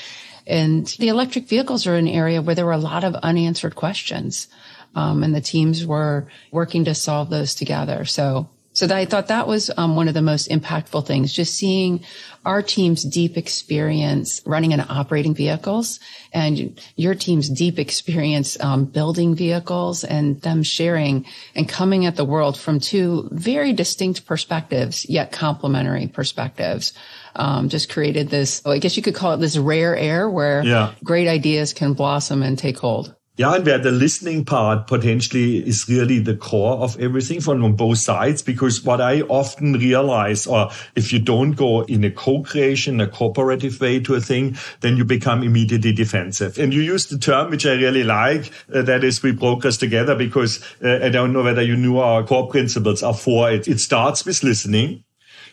And 0.46 0.86
the 1.00 1.08
electric 1.08 1.48
vehicles 1.48 1.88
are 1.88 1.96
an 1.96 2.08
area 2.08 2.42
where 2.42 2.56
there 2.56 2.66
were 2.66 2.74
a 2.74 2.78
lot 2.78 3.04
of 3.04 3.16
unanswered 3.16 3.76
questions. 3.76 4.48
Um, 4.96 5.24
and 5.24 5.34
the 5.34 5.42
teams 5.42 5.86
were 5.86 6.28
working 6.52 6.86
to 6.86 6.96
solve 6.96 7.30
those 7.30 7.56
together. 7.56 8.06
So 8.06 8.50
so 8.74 8.88
I 8.88 9.06
thought 9.06 9.28
that 9.28 9.48
was 9.48 9.70
um, 9.78 9.96
one 9.96 10.08
of 10.08 10.16
the 10.16 10.22
most 10.22 10.50
impactful 10.50 11.06
things, 11.06 11.32
just 11.32 11.54
seeing 11.54 12.04
our 12.44 12.62
team's 12.62 13.04
deep 13.04 13.38
experience 13.38 14.42
running 14.46 14.74
and 14.74 14.82
operating 14.90 15.34
vehicles 15.34 16.00
and 16.34 16.80
your 16.96 17.16
team's 17.16 17.50
deep 17.50 17.80
experience 17.80 18.60
um, 18.60 18.86
building 18.86 19.36
vehicles 19.36 20.04
and 20.04 20.42
them 20.42 20.64
sharing 20.64 21.26
and 21.56 21.70
coming 21.70 22.06
at 22.06 22.16
the 22.16 22.26
world 22.26 22.58
from 22.58 22.80
two 22.80 23.30
very 23.32 23.74
distinct 23.74 24.26
perspectives, 24.26 25.08
yet 25.08 25.32
complementary 25.32 26.08
perspectives. 26.08 26.94
Um, 27.36 27.70
just 27.70 27.90
created 27.90 28.30
this, 28.30 28.62
well, 28.66 28.74
I 28.74 28.80
guess 28.80 28.98
you 28.98 29.04
could 29.04 29.16
call 29.16 29.34
it 29.34 29.38
this 29.38 29.58
rare 29.58 29.96
air 29.96 30.30
where 30.30 30.64
yeah. 30.64 30.94
great 31.04 31.28
ideas 31.28 31.74
can 31.74 31.94
blossom 31.94 32.44
and 32.44 32.58
take 32.58 32.78
hold. 32.78 33.16
Yeah, 33.36 33.56
and 33.56 33.66
where 33.66 33.80
the 33.80 33.90
listening 33.90 34.46
part 34.46 34.86
potentially 34.86 35.58
is 35.68 35.90
really 35.90 36.20
the 36.20 36.36
core 36.36 36.78
of 36.78 37.00
everything 37.00 37.42
from 37.42 37.76
both 37.76 37.98
sides. 37.98 38.44
Because 38.44 38.84
what 38.84 39.02
I 39.02 39.22
often 39.22 39.74
realize, 39.74 40.46
or 40.46 40.70
if 40.96 41.12
you 41.12 41.18
don't 41.18 41.54
go 41.54 41.82
in 41.86 42.04
a 42.04 42.12
co-creation, 42.12 43.02
a 43.02 43.08
cooperative 43.08 43.82
way 43.82 44.00
to 44.02 44.14
a 44.14 44.22
thing, 44.22 44.56
then 44.82 44.98
you 44.98 45.04
become 45.04 45.42
immediately 45.42 45.94
defensive. 45.94 46.60
And 46.60 46.72
you 46.72 46.82
use 46.82 47.08
the 47.08 47.18
term, 47.18 47.50
which 47.50 47.66
I 47.66 47.74
really 47.74 48.04
like, 48.04 48.52
uh, 48.72 48.84
that 48.84 49.04
is 49.04 49.24
we 49.24 49.34
progress 49.36 49.78
together 49.78 50.14
because 50.14 50.64
uh, 50.84 51.00
I 51.02 51.10
don't 51.10 51.34
know 51.34 51.42
whether 51.42 51.64
you 51.64 51.76
knew 51.76 51.98
our 51.98 52.24
core 52.24 52.50
principles 52.50 53.02
are 53.02 53.16
four. 53.16 53.50
It, 53.50 53.68
it 53.68 53.80
starts 53.80 54.26
with 54.26 54.44
listening 54.44 55.06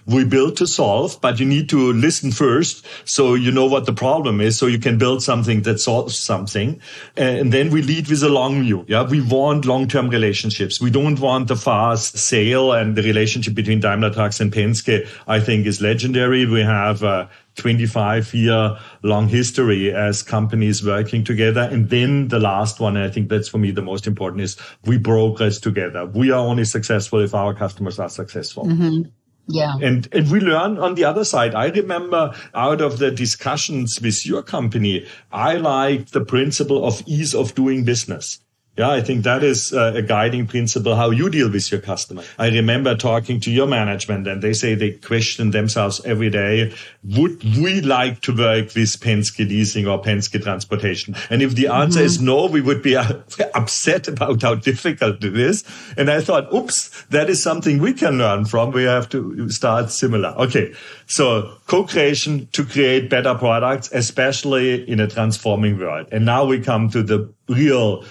we 0.07 0.25
build 0.25 0.57
to 0.59 0.67
solve, 0.67 1.21
but 1.21 1.39
you 1.39 1.47
need 1.47 1.69
to 1.71 1.93
listen 1.93 2.33
first 2.33 2.87
so 3.05 3.35
you 3.35 3.53
know 3.53 3.67
what 3.67 3.87
the 3.87 3.93
problem 3.93 4.41
is, 4.41 4.59
so 4.59 4.67
you 4.67 4.79
can 4.79 4.99
build 4.99 5.23
something 5.23 5.63
that 5.63 5.81
solves 5.81 6.19
something. 6.19 6.81
And 7.17 7.53
then 7.53 7.71
we 7.71 7.83
lead 7.83 8.09
with 8.09 8.23
a 8.23 8.29
long 8.29 8.63
view. 8.63 8.85
Yeah, 8.89 9.05
we 9.05 9.21
want 9.21 9.65
long-term 9.65 10.09
relationships. 10.09 10.81
We 10.81 10.91
don't 10.91 11.21
want 11.21 11.49
the 11.49 11.57
fast 11.57 12.19
sale 12.19 12.73
and 12.73 12.97
the 12.97 13.03
relationship 13.03 13.55
between 13.55 13.81
Daimler 13.81 14.13
Trucks 14.13 14.41
and 14.41 14.53
Penske. 14.53 15.07
I 15.27 15.41
think 15.41 15.67
is 15.67 15.81
legendary. 15.81 16.47
We 16.47 16.61
have 16.61 17.03
a 17.03 17.31
25 17.57 18.33
year 18.35 18.79
long 19.03 19.29
history 19.29 19.93
as 19.93 20.23
companies 20.23 20.85
working 20.85 21.25
together. 21.25 21.63
And 21.63 21.91
then 21.91 22.29
the 22.29 22.39
last 22.39 22.81
one, 22.81 22.97
I 22.97 23.11
think 23.11 23.29
that's 23.29 23.49
for 23.49 23.59
me 23.59 23.71
the 23.71 23.83
most 23.83 24.07
important 24.07 24.43
is 24.43 24.57
we 24.85 24.99
progress 24.99 25.59
together. 25.59 26.07
We 26.07 26.31
are 26.31 26.39
only 26.39 26.65
successful 26.65 27.21
if 27.21 27.35
our 27.35 27.55
customers 27.55 27.99
are 27.99 28.09
successful. 28.09 28.67
Mm-hmm. 28.67 29.11
Yeah. 29.47 29.75
And, 29.83 30.09
and 30.13 30.31
we 30.31 30.41
learn 30.41 30.79
on 30.79 30.95
the 30.95 31.05
other 31.05 31.25
side. 31.25 31.55
I 31.55 31.67
remember 31.67 32.35
out 32.55 32.81
of 32.81 32.99
the 32.99 33.11
discussions 33.11 34.01
with 34.01 34.25
your 34.25 34.43
company, 34.43 35.07
I 35.33 35.55
like 35.55 36.11
the 36.11 36.25
principle 36.25 36.85
of 36.85 37.03
ease 37.07 37.35
of 37.35 37.55
doing 37.55 37.85
business. 37.85 38.41
Yeah, 38.81 38.93
I 38.93 39.03
think 39.03 39.25
that 39.25 39.45
is 39.45 39.75
uh, 39.75 39.93
a 39.95 40.01
guiding 40.01 40.47
principle 40.47 40.97
how 40.97 41.11
you 41.11 41.29
deal 41.29 41.51
with 41.51 41.71
your 41.71 41.83
customer. 41.83 42.23
I 42.39 42.49
remember 42.49 42.97
talking 42.97 43.39
to 43.41 43.51
your 43.51 43.67
management 43.67 44.27
and 44.27 44.41
they 44.41 44.55
say 44.55 44.75
they 44.75 44.93
question 44.93 45.51
themselves 45.51 46.01
every 46.07 46.31
day. 46.31 46.73
Would 47.05 47.45
we 47.59 47.83
like 47.83 48.23
to 48.23 48.35
work 48.35 48.75
with 48.75 48.99
Penske 48.99 49.47
leasing 49.47 49.87
or 49.87 50.01
Penske 50.01 50.43
transportation? 50.43 51.15
And 51.29 51.43
if 51.43 51.57
the 51.57 51.69
answer 51.69 51.99
mm-hmm. 51.99 52.07
is 52.07 52.23
no, 52.23 52.47
we 52.47 52.63
would 52.63 52.83
be 52.83 52.97
uh, 52.97 53.21
upset 53.55 54.09
about 54.09 54.41
how 54.41 54.55
difficult 54.55 55.23
it 55.23 55.37
is. 55.37 55.63
And 55.99 56.11
I 56.11 56.23
thought, 56.23 56.51
oops, 56.51 57.05
that 57.11 57.29
is 57.29 57.43
something 57.43 57.81
we 57.81 57.93
can 57.93 58.17
learn 58.17 58.47
from. 58.47 58.71
We 58.71 58.85
have 58.85 59.11
to 59.11 59.51
start 59.51 59.91
similar. 59.91 60.31
Okay. 60.39 60.73
So 61.07 61.55
co-creation 61.67 62.47
to 62.53 62.65
create 62.65 63.11
better 63.11 63.35
products, 63.35 63.91
especially 63.93 64.89
in 64.89 65.01
a 65.01 65.07
transforming 65.07 65.79
world. 65.79 66.07
And 66.13 66.25
now 66.25 66.47
we 66.47 66.61
come 66.61 66.89
to 66.93 67.03
the 67.03 67.31
real 67.47 68.07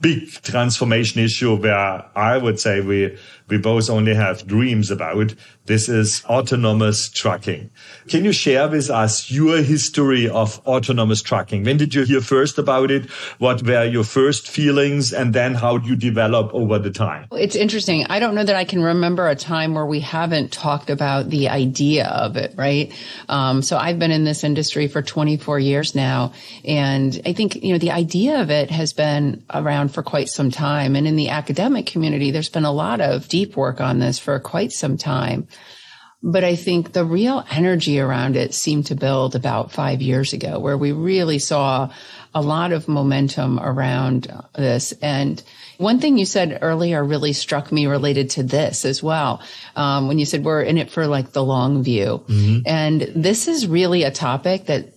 big 0.00 0.30
transformation 0.42 1.20
issue 1.20 1.56
where 1.56 2.04
I 2.14 2.36
would 2.36 2.60
say 2.60 2.80
we 2.80 3.18
we 3.48 3.58
both 3.58 3.90
only 3.90 4.14
have 4.14 4.46
dreams 4.46 4.90
about. 4.90 5.34
This 5.66 5.88
is 5.88 6.22
autonomous 6.26 7.08
trucking. 7.08 7.70
Can 8.08 8.24
you 8.24 8.32
share 8.32 8.68
with 8.68 8.90
us 8.90 9.30
your 9.30 9.62
history 9.62 10.28
of 10.28 10.60
autonomous 10.66 11.22
trucking? 11.22 11.64
When 11.64 11.76
did 11.76 11.94
you 11.94 12.04
hear 12.04 12.20
first 12.20 12.58
about 12.58 12.90
it? 12.90 13.10
What 13.38 13.62
were 13.62 13.84
your 13.84 14.04
first 14.04 14.48
feelings? 14.48 15.12
And 15.12 15.34
then 15.34 15.54
how 15.54 15.78
do 15.78 15.88
you 15.88 15.96
develop 15.96 16.52
over 16.54 16.78
the 16.78 16.90
time? 16.90 17.28
It's 17.32 17.56
interesting. 17.56 18.06
I 18.08 18.18
don't 18.18 18.34
know 18.34 18.44
that 18.44 18.56
I 18.56 18.64
can 18.64 18.82
remember 18.82 19.28
a 19.28 19.34
time 19.34 19.74
where 19.74 19.86
we 19.86 20.00
haven't 20.00 20.52
talked 20.52 20.90
about 20.90 21.30
the 21.30 21.48
idea 21.48 22.08
of 22.08 22.36
it, 22.36 22.54
right? 22.56 22.92
Um, 23.28 23.62
so 23.62 23.76
I've 23.76 23.98
been 23.98 24.10
in 24.10 24.24
this 24.24 24.44
industry 24.44 24.86
for 24.86 25.02
24 25.02 25.58
years 25.58 25.94
now. 25.94 26.32
And 26.64 27.20
I 27.24 27.32
think, 27.32 27.56
you 27.56 27.72
know, 27.72 27.78
the 27.78 27.92
idea 27.92 28.40
of 28.40 28.50
it 28.50 28.70
has 28.70 28.92
been 28.92 29.44
around 29.52 29.88
for 29.88 30.02
quite 30.02 30.28
some 30.28 30.50
time. 30.50 30.96
And 30.96 31.06
in 31.06 31.16
the 31.16 31.30
academic 31.30 31.86
community, 31.86 32.30
there's 32.30 32.50
been 32.50 32.64
a 32.64 32.72
lot 32.72 33.00
of 33.00 33.24
deep 33.34 33.56
work 33.56 33.80
on 33.80 33.98
this 33.98 34.16
for 34.16 34.38
quite 34.38 34.70
some 34.70 34.96
time. 34.96 35.48
But 36.22 36.44
I 36.44 36.54
think 36.54 36.92
the 36.92 37.04
real 37.04 37.44
energy 37.50 37.98
around 37.98 38.36
it 38.36 38.54
seemed 38.54 38.86
to 38.86 38.94
build 38.94 39.34
about 39.34 39.72
five 39.72 40.00
years 40.00 40.32
ago, 40.32 40.60
where 40.60 40.78
we 40.78 40.92
really 40.92 41.40
saw 41.40 41.90
a 42.32 42.40
lot 42.40 42.70
of 42.70 42.86
momentum 42.86 43.58
around 43.58 44.32
this. 44.54 44.92
And 45.02 45.42
one 45.78 45.98
thing 45.98 46.16
you 46.16 46.24
said 46.24 46.60
earlier 46.62 47.04
really 47.04 47.32
struck 47.32 47.72
me 47.72 47.86
related 47.86 48.30
to 48.30 48.44
this 48.44 48.84
as 48.84 49.02
well. 49.02 49.42
Um, 49.74 50.06
when 50.06 50.20
you 50.20 50.26
said 50.26 50.44
we're 50.44 50.62
in 50.62 50.78
it 50.78 50.92
for 50.92 51.08
like 51.08 51.32
the 51.32 51.44
long 51.44 51.82
view. 51.82 52.24
Mm-hmm. 52.28 52.60
And 52.66 53.00
this 53.16 53.48
is 53.48 53.66
really 53.66 54.04
a 54.04 54.12
topic 54.12 54.66
that 54.66 54.93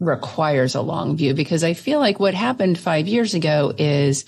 requires 0.00 0.74
a 0.74 0.80
long 0.80 1.16
view 1.16 1.34
because 1.34 1.64
I 1.64 1.74
feel 1.74 1.98
like 1.98 2.20
what 2.20 2.34
happened 2.34 2.78
five 2.78 3.08
years 3.08 3.34
ago 3.34 3.74
is 3.76 4.24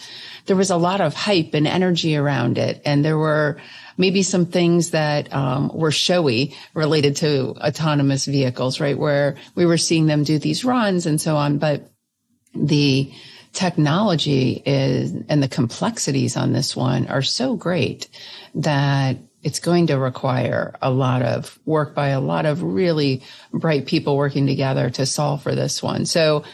there 0.47 0.57
was 0.57 0.71
a 0.71 0.77
lot 0.77 1.01
of 1.01 1.15
hype 1.15 1.55
and 1.55 1.67
energy 1.67 2.17
around 2.17 2.59
it. 2.59 2.83
And 2.85 3.05
there 3.05 3.19
were 3.19 3.61
maybe 3.97 4.23
some 4.23 4.47
things 4.47 4.91
that 4.91 5.33
um, 5.33 5.71
were 5.73 5.93
showy 5.93 6.57
related 6.75 7.17
to 7.17 7.55
autonomous 7.61 8.25
vehicles, 8.25 8.81
right? 8.81 8.99
Where 8.99 9.37
we 9.55 9.65
were 9.65 9.79
seeing 9.79 10.07
them 10.07 10.25
do 10.25 10.39
these 10.39 10.65
runs 10.65 11.07
and 11.07 11.21
so 11.21 11.37
on. 11.37 11.59
But 11.59 11.89
the 12.53 13.13
technology 13.53 14.63
is 14.65 15.13
and 15.29 15.43
the 15.43 15.49
complexities 15.49 16.37
on 16.37 16.53
this 16.53 16.75
one 16.75 17.07
are 17.09 17.23
so 17.23 17.55
great 17.57 18.09
that 18.55 19.19
it's 19.43 19.61
going 19.61 19.87
to 19.87 19.99
require 19.99 20.75
a 20.83 20.91
lot 20.91 21.23
of 21.23 21.59
work 21.65 21.95
by 21.95 22.09
a 22.09 22.21
lot 22.21 22.47
of 22.47 22.63
really 22.63 23.23
bright 23.53 23.87
people 23.87 24.17
working 24.17 24.47
together 24.47 24.91
to 24.91 25.07
solve 25.07 25.43
for 25.43 25.55
this 25.55 25.83
one. 25.83 26.07
So 26.07 26.45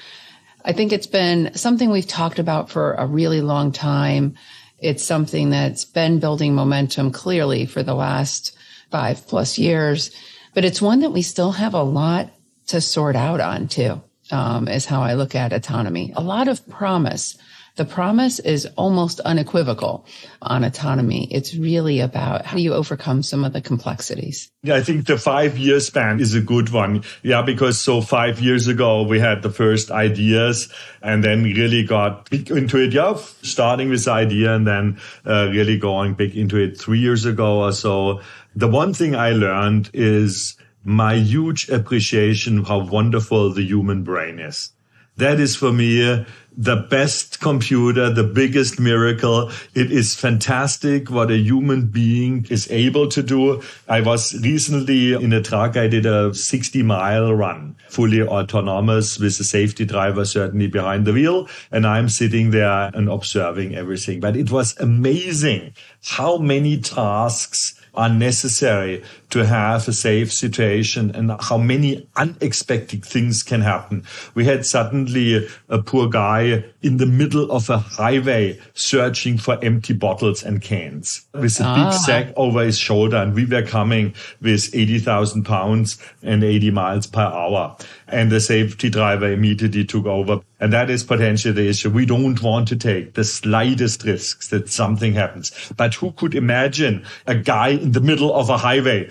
I 0.64 0.72
think 0.72 0.92
it's 0.92 1.06
been 1.06 1.54
something 1.54 1.90
we've 1.90 2.06
talked 2.06 2.38
about 2.38 2.70
for 2.70 2.94
a 2.94 3.06
really 3.06 3.40
long 3.40 3.72
time. 3.72 4.34
It's 4.78 5.04
something 5.04 5.50
that's 5.50 5.84
been 5.84 6.20
building 6.20 6.54
momentum 6.54 7.12
clearly 7.12 7.66
for 7.66 7.82
the 7.82 7.94
last 7.94 8.56
five 8.90 9.26
plus 9.26 9.58
years, 9.58 10.10
but 10.54 10.64
it's 10.64 10.82
one 10.82 11.00
that 11.00 11.10
we 11.10 11.22
still 11.22 11.52
have 11.52 11.74
a 11.74 11.82
lot 11.82 12.30
to 12.68 12.80
sort 12.80 13.16
out 13.16 13.40
on 13.40 13.68
too, 13.68 14.02
um, 14.30 14.68
is 14.68 14.86
how 14.86 15.02
I 15.02 15.14
look 15.14 15.34
at 15.34 15.52
autonomy. 15.52 16.12
A 16.16 16.22
lot 16.22 16.48
of 16.48 16.68
promise 16.68 17.36
the 17.76 17.84
promise 17.84 18.38
is 18.38 18.66
almost 18.76 19.20
unequivocal 19.20 20.06
on 20.40 20.64
autonomy. 20.64 21.28
It's 21.30 21.54
really 21.54 22.00
about 22.00 22.46
how 22.46 22.56
do 22.56 22.62
you 22.62 22.72
overcome 22.72 23.22
some 23.22 23.44
of 23.44 23.52
the 23.52 23.60
complexities? 23.60 24.50
Yeah, 24.62 24.76
I 24.76 24.82
think 24.82 25.06
the 25.06 25.18
five 25.18 25.58
year 25.58 25.80
span 25.80 26.18
is 26.18 26.34
a 26.34 26.40
good 26.40 26.70
one. 26.70 27.04
Yeah, 27.22 27.42
because 27.42 27.78
so 27.78 28.00
five 28.00 28.40
years 28.40 28.66
ago 28.66 29.02
we 29.02 29.20
had 29.20 29.42
the 29.42 29.50
first 29.50 29.90
ideas 29.90 30.72
and 31.02 31.22
then 31.22 31.44
really 31.44 31.84
got 31.84 32.30
big 32.30 32.50
into 32.50 32.78
it. 32.78 32.92
Yeah, 32.92 33.16
starting 33.42 33.90
with 33.90 34.08
idea 34.08 34.54
and 34.54 34.66
then 34.66 34.98
uh, 35.26 35.48
really 35.50 35.78
going 35.78 36.14
big 36.14 36.36
into 36.36 36.56
it 36.56 36.78
three 36.78 36.98
years 36.98 37.24
ago 37.26 37.62
or 37.62 37.72
so. 37.72 38.20
The 38.54 38.68
one 38.68 38.94
thing 38.94 39.14
I 39.14 39.30
learned 39.32 39.90
is 39.92 40.56
my 40.82 41.16
huge 41.16 41.68
appreciation 41.68 42.58
of 42.60 42.68
how 42.68 42.78
wonderful 42.78 43.52
the 43.52 43.62
human 43.62 44.02
brain 44.02 44.38
is. 44.38 44.70
That 45.16 45.40
is 45.40 45.56
for 45.56 45.72
me 45.72 46.24
the 46.56 46.76
best 46.76 47.40
computer, 47.40 48.08
the 48.08 48.24
biggest 48.24 48.80
miracle. 48.80 49.50
It 49.74 49.92
is 49.92 50.14
fantastic 50.14 51.10
what 51.10 51.30
a 51.30 51.36
human 51.36 51.86
being 51.86 52.46
is 52.48 52.70
able 52.70 53.08
to 53.08 53.22
do. 53.22 53.62
I 53.88 54.00
was 54.00 54.34
recently 54.42 55.12
in 55.12 55.32
a 55.32 55.42
truck. 55.42 55.76
I 55.76 55.86
did 55.86 56.06
a 56.06 56.32
60 56.32 56.82
mile 56.82 57.34
run, 57.34 57.76
fully 57.88 58.22
autonomous 58.22 59.18
with 59.18 59.38
a 59.38 59.44
safety 59.44 59.84
driver 59.84 60.24
certainly 60.24 60.66
behind 60.66 61.06
the 61.06 61.12
wheel. 61.12 61.48
And 61.70 61.86
I'm 61.86 62.08
sitting 62.08 62.50
there 62.52 62.90
and 62.94 63.08
observing 63.08 63.74
everything. 63.74 64.20
But 64.20 64.36
it 64.36 64.50
was 64.50 64.78
amazing 64.78 65.74
how 66.04 66.38
many 66.38 66.80
tasks 66.80 67.78
are 67.94 68.10
necessary 68.10 69.02
to 69.30 69.44
have 69.44 69.88
a 69.88 69.92
safe 69.92 70.32
situation 70.32 71.10
and 71.14 71.32
how 71.40 71.58
many 71.58 72.08
unexpected 72.16 73.04
things 73.04 73.42
can 73.42 73.60
happen. 73.60 74.04
We 74.34 74.44
had 74.44 74.64
suddenly 74.64 75.48
a 75.68 75.82
poor 75.82 76.08
guy 76.08 76.64
in 76.82 76.98
the 76.98 77.06
middle 77.06 77.50
of 77.50 77.68
a 77.68 77.78
highway 77.78 78.60
searching 78.74 79.38
for 79.38 79.62
empty 79.64 79.92
bottles 79.92 80.44
and 80.44 80.62
cans 80.62 81.26
with 81.34 81.58
a 81.60 81.64
big 81.64 81.86
ah. 81.86 81.90
sack 81.90 82.32
over 82.36 82.64
his 82.64 82.78
shoulder. 82.78 83.16
And 83.16 83.34
we 83.34 83.44
were 83.44 83.62
coming 83.62 84.14
with 84.40 84.74
80,000 84.74 85.44
pounds 85.44 85.98
and 86.22 86.44
80 86.44 86.70
miles 86.70 87.06
per 87.06 87.22
hour. 87.22 87.76
And 88.08 88.30
the 88.30 88.40
safety 88.40 88.88
driver 88.88 89.30
immediately 89.30 89.84
took 89.84 90.06
over. 90.06 90.40
And 90.60 90.72
that 90.72 90.88
is 90.88 91.02
potentially 91.02 91.52
the 91.52 91.68
issue. 91.68 91.90
We 91.90 92.06
don't 92.06 92.40
want 92.40 92.68
to 92.68 92.76
take 92.76 93.14
the 93.14 93.24
slightest 93.24 94.04
risks 94.04 94.48
that 94.48 94.70
something 94.70 95.12
happens. 95.12 95.52
But 95.76 95.94
who 95.94 96.12
could 96.12 96.34
imagine 96.34 97.04
a 97.26 97.34
guy 97.34 97.70
in 97.70 97.92
the 97.92 98.00
middle 98.00 98.32
of 98.32 98.48
a 98.48 98.56
highway 98.56 99.10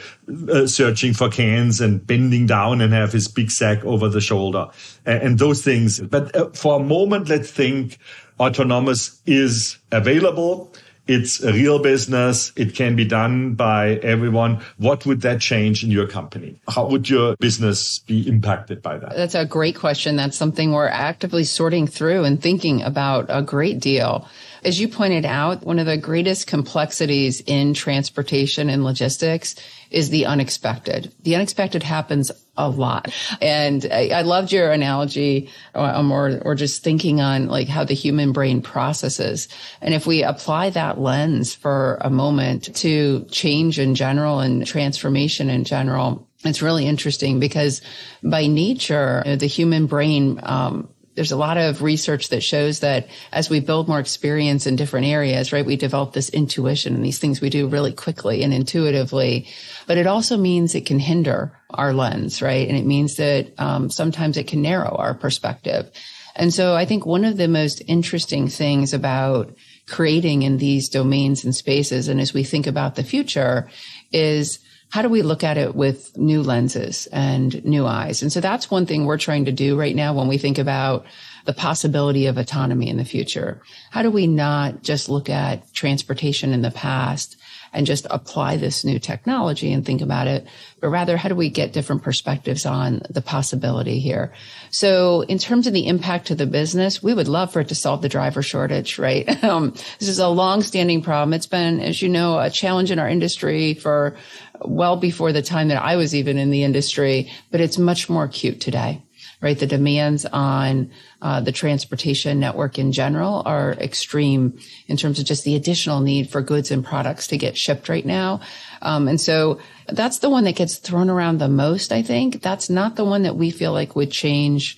uh, 0.49 0.67
searching 0.67 1.13
for 1.13 1.29
cans 1.29 1.81
and 1.81 2.05
bending 2.05 2.45
down 2.45 2.81
and 2.81 2.93
have 2.93 3.11
his 3.11 3.27
big 3.27 3.51
sack 3.51 3.83
over 3.85 4.09
the 4.09 4.21
shoulder 4.21 4.67
and, 5.05 5.21
and 5.23 5.39
those 5.39 5.63
things? 5.63 5.99
But 5.99 6.35
uh, 6.35 6.49
for 6.49 6.79
a 6.79 6.83
moment, 6.83 7.29
let's 7.29 7.51
think 7.51 7.97
autonomous 8.39 9.21
is 9.25 9.77
available 9.91 10.71
it's 11.07 11.43
a 11.43 11.53
real 11.53 11.79
business. 11.79 12.51
It 12.55 12.73
can 12.73 12.95
be 12.95 13.05
done 13.05 13.53
by 13.53 13.95
everyone. 13.97 14.63
What 14.77 15.05
would 15.05 15.21
that 15.21 15.39
change 15.39 15.83
in 15.83 15.91
your 15.91 16.07
company? 16.07 16.59
How 16.67 16.87
would 16.87 17.07
your 17.09 17.35
business 17.35 17.99
be 17.99 18.27
impacted 18.27 18.81
by 18.81 18.97
that? 18.97 19.15
That's 19.15 19.35
a 19.35 19.45
great 19.45 19.75
question. 19.75 20.15
That's 20.15 20.35
something 20.35 20.71
we're 20.71 20.87
actively 20.87 21.43
sorting 21.43 21.85
through 21.85 22.23
and 22.23 22.41
thinking 22.41 22.81
about 22.81 23.27
a 23.29 23.43
great 23.43 23.79
deal. 23.79 24.27
As 24.65 24.79
you 24.79 24.87
pointed 24.87 25.25
out, 25.25 25.63
one 25.63 25.77
of 25.77 25.85
the 25.85 25.95
greatest 25.95 26.47
complexities 26.47 27.39
in 27.45 27.75
transportation 27.75 28.67
and 28.67 28.83
logistics 28.83 29.53
is 29.91 30.09
the 30.09 30.25
unexpected. 30.25 31.13
The 31.21 31.35
unexpected 31.35 31.83
happens 31.83 32.31
a 32.57 32.67
lot. 32.67 33.13
And 33.39 33.87
I, 33.91 34.09
I 34.09 34.21
loved 34.23 34.51
your 34.51 34.71
analogy 34.71 35.51
um, 35.75 36.11
or, 36.11 36.41
or 36.41 36.55
just 36.55 36.83
thinking 36.83 37.21
on 37.21 37.45
like 37.45 37.67
how 37.67 37.83
the 37.83 37.93
human 37.93 38.31
brain 38.31 38.63
processes. 38.63 39.49
And 39.81 39.93
if 39.93 40.07
we 40.07 40.23
apply 40.23 40.71
that 40.71 40.99
lens 40.99 41.53
for 41.53 41.99
a 42.01 42.09
moment 42.09 42.75
to 42.77 43.23
change 43.25 43.77
in 43.77 43.93
general 43.93 44.39
and 44.39 44.65
transformation 44.65 45.51
in 45.51 45.63
general, 45.63 46.27
it's 46.43 46.61
really 46.61 46.87
interesting 46.87 47.39
because 47.39 47.81
by 48.23 48.47
nature, 48.47 49.23
the 49.25 49.47
human 49.47 49.85
brain, 49.85 50.39
um, 50.43 50.89
there's 51.15 51.31
a 51.31 51.37
lot 51.37 51.57
of 51.57 51.81
research 51.81 52.29
that 52.29 52.43
shows 52.43 52.81
that 52.81 53.07
as 53.31 53.49
we 53.49 53.59
build 53.59 53.87
more 53.87 53.99
experience 53.99 54.67
in 54.67 54.75
different 54.75 55.07
areas, 55.07 55.53
right, 55.53 55.65
we 55.65 55.77
develop 55.77 56.13
this 56.13 56.29
intuition 56.29 56.93
and 56.93 57.03
these 57.03 57.19
things 57.19 57.41
we 57.41 57.49
do 57.49 57.67
really 57.67 57.93
quickly 57.93 58.43
and 58.43 58.53
intuitively. 58.53 59.47
But 59.87 59.97
it 59.97 60.07
also 60.07 60.37
means 60.37 60.75
it 60.75 60.85
can 60.85 60.99
hinder 60.99 61.57
our 61.69 61.93
lens, 61.93 62.41
right? 62.41 62.67
And 62.67 62.77
it 62.77 62.85
means 62.85 63.15
that 63.15 63.53
um, 63.57 63.89
sometimes 63.89 64.37
it 64.37 64.47
can 64.47 64.61
narrow 64.61 64.95
our 64.95 65.13
perspective. 65.13 65.89
And 66.35 66.53
so 66.53 66.75
I 66.75 66.85
think 66.85 67.05
one 67.05 67.23
of 67.23 67.37
the 67.37 67.47
most 67.47 67.81
interesting 67.87 68.49
things 68.49 68.93
about 68.93 69.55
creating 69.87 70.43
in 70.43 70.57
these 70.57 70.89
domains 70.89 71.45
and 71.45 71.55
spaces, 71.55 72.09
and 72.09 72.19
as 72.19 72.33
we 72.33 72.43
think 72.43 72.67
about 72.67 72.95
the 72.95 73.03
future, 73.03 73.69
is 74.11 74.59
how 74.89 75.01
do 75.01 75.09
we 75.09 75.21
look 75.21 75.43
at 75.43 75.57
it 75.57 75.75
with 75.75 76.15
new 76.17 76.41
lenses 76.41 77.07
and 77.07 77.63
new 77.65 77.85
eyes? 77.85 78.21
And 78.21 78.31
so 78.31 78.39
that's 78.39 78.71
one 78.71 78.85
thing 78.85 79.05
we're 79.05 79.17
trying 79.17 79.45
to 79.45 79.51
do 79.51 79.77
right 79.77 79.95
now 79.95 80.13
when 80.13 80.27
we 80.27 80.37
think 80.37 80.57
about 80.57 81.05
the 81.45 81.53
possibility 81.53 82.25
of 82.25 82.37
autonomy 82.37 82.89
in 82.89 82.97
the 82.97 83.05
future. 83.05 83.61
How 83.91 84.01
do 84.01 84.11
we 84.11 84.27
not 84.27 84.83
just 84.83 85.09
look 85.09 85.29
at 85.29 85.71
transportation 85.73 86.53
in 86.53 86.61
the 86.61 86.71
past 86.71 87.37
and 87.71 87.85
just 87.85 88.07
apply 88.09 88.57
this 88.57 88.85
new 88.85 88.99
technology 88.99 89.71
and 89.71 89.85
think 89.85 90.01
about 90.01 90.27
it, 90.27 90.47
but 90.79 90.89
rather 90.89 91.17
how 91.17 91.29
do 91.29 91.35
we 91.35 91.49
get 91.49 91.73
different 91.73 92.03
perspectives 92.03 92.65
on 92.65 93.01
the 93.09 93.21
possibility 93.21 93.99
here? 93.99 94.33
So 94.71 95.21
in 95.21 95.37
terms 95.37 95.67
of 95.67 95.73
the 95.73 95.87
impact 95.87 96.27
to 96.27 96.35
the 96.35 96.47
business, 96.47 97.03
we 97.03 97.13
would 97.13 97.27
love 97.27 97.51
for 97.53 97.59
it 97.59 97.67
to 97.67 97.75
solve 97.75 98.01
the 98.01 98.09
driver 98.09 98.41
shortage, 98.41 98.97
right? 98.97 99.29
Um, 99.45 99.71
this 99.99 100.09
is 100.09 100.17
a 100.17 100.27
long-standing 100.27 101.03
problem. 101.03 101.31
It's 101.31 101.45
been, 101.45 101.79
as 101.79 102.01
you 102.01 102.09
know, 102.09 102.39
a 102.39 102.49
challenge 102.49 102.89
in 102.89 102.97
our 102.97 103.07
industry 103.07 103.75
for 103.75 104.17
well 104.59 104.95
before 104.95 105.31
the 105.31 105.43
time 105.43 105.67
that 105.67 105.81
I 105.81 105.97
was 105.97 106.15
even 106.15 106.39
in 106.39 106.49
the 106.49 106.63
industry, 106.63 107.31
but 107.51 107.61
it's 107.61 107.77
much 107.77 108.09
more 108.09 108.23
acute 108.23 108.59
today 108.59 109.04
right? 109.41 109.57
The 109.57 109.67
demands 109.67 110.25
on 110.25 110.91
uh, 111.21 111.41
the 111.41 111.51
transportation 111.51 112.39
network 112.39 112.79
in 112.79 112.91
general 112.91 113.43
are 113.45 113.73
extreme 113.73 114.59
in 114.87 114.97
terms 114.97 115.19
of 115.19 115.25
just 115.25 115.43
the 115.43 115.55
additional 115.55 115.99
need 116.01 116.29
for 116.29 116.41
goods 116.41 116.71
and 116.71 116.85
products 116.85 117.27
to 117.27 117.37
get 117.37 117.57
shipped 117.57 117.89
right 117.89 118.05
now. 118.05 118.41
Um, 118.81 119.07
and 119.07 119.19
so 119.19 119.59
that's 119.87 120.19
the 120.19 120.29
one 120.29 120.45
that 120.45 120.55
gets 120.55 120.77
thrown 120.77 121.09
around 121.09 121.37
the 121.37 121.47
most, 121.47 121.91
I 121.91 122.01
think. 122.01 122.41
That's 122.41 122.69
not 122.69 122.95
the 122.95 123.05
one 123.05 123.23
that 123.23 123.35
we 123.35 123.51
feel 123.51 123.71
like 123.71 123.95
would 123.95 124.11
change 124.11 124.77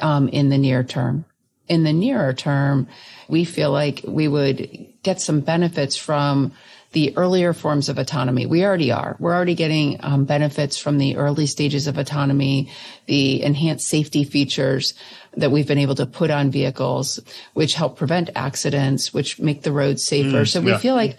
um, 0.00 0.28
in 0.28 0.48
the 0.48 0.58
near 0.58 0.84
term. 0.84 1.24
In 1.66 1.82
the 1.82 1.92
nearer 1.92 2.34
term, 2.34 2.88
we 3.26 3.44
feel 3.44 3.70
like 3.70 4.02
we 4.06 4.28
would 4.28 4.92
get 5.02 5.20
some 5.20 5.40
benefits 5.40 5.96
from 5.96 6.52
the 6.94 7.14
earlier 7.16 7.52
forms 7.52 7.88
of 7.88 7.98
autonomy. 7.98 8.46
We 8.46 8.64
already 8.64 8.92
are. 8.92 9.16
We're 9.18 9.34
already 9.34 9.56
getting 9.56 9.98
um, 10.02 10.24
benefits 10.24 10.78
from 10.78 10.98
the 10.98 11.16
early 11.16 11.46
stages 11.46 11.88
of 11.88 11.98
autonomy, 11.98 12.70
the 13.06 13.42
enhanced 13.42 13.88
safety 13.88 14.22
features 14.22 14.94
that 15.36 15.50
we've 15.50 15.66
been 15.66 15.78
able 15.78 15.96
to 15.96 16.06
put 16.06 16.30
on 16.30 16.52
vehicles, 16.52 17.18
which 17.52 17.74
help 17.74 17.98
prevent 17.98 18.30
accidents, 18.36 19.12
which 19.12 19.40
make 19.40 19.62
the 19.62 19.72
roads 19.72 20.04
safer. 20.04 20.42
Mm, 20.42 20.48
so 20.48 20.60
we 20.60 20.70
yeah. 20.70 20.78
feel 20.78 20.94
like 20.94 21.16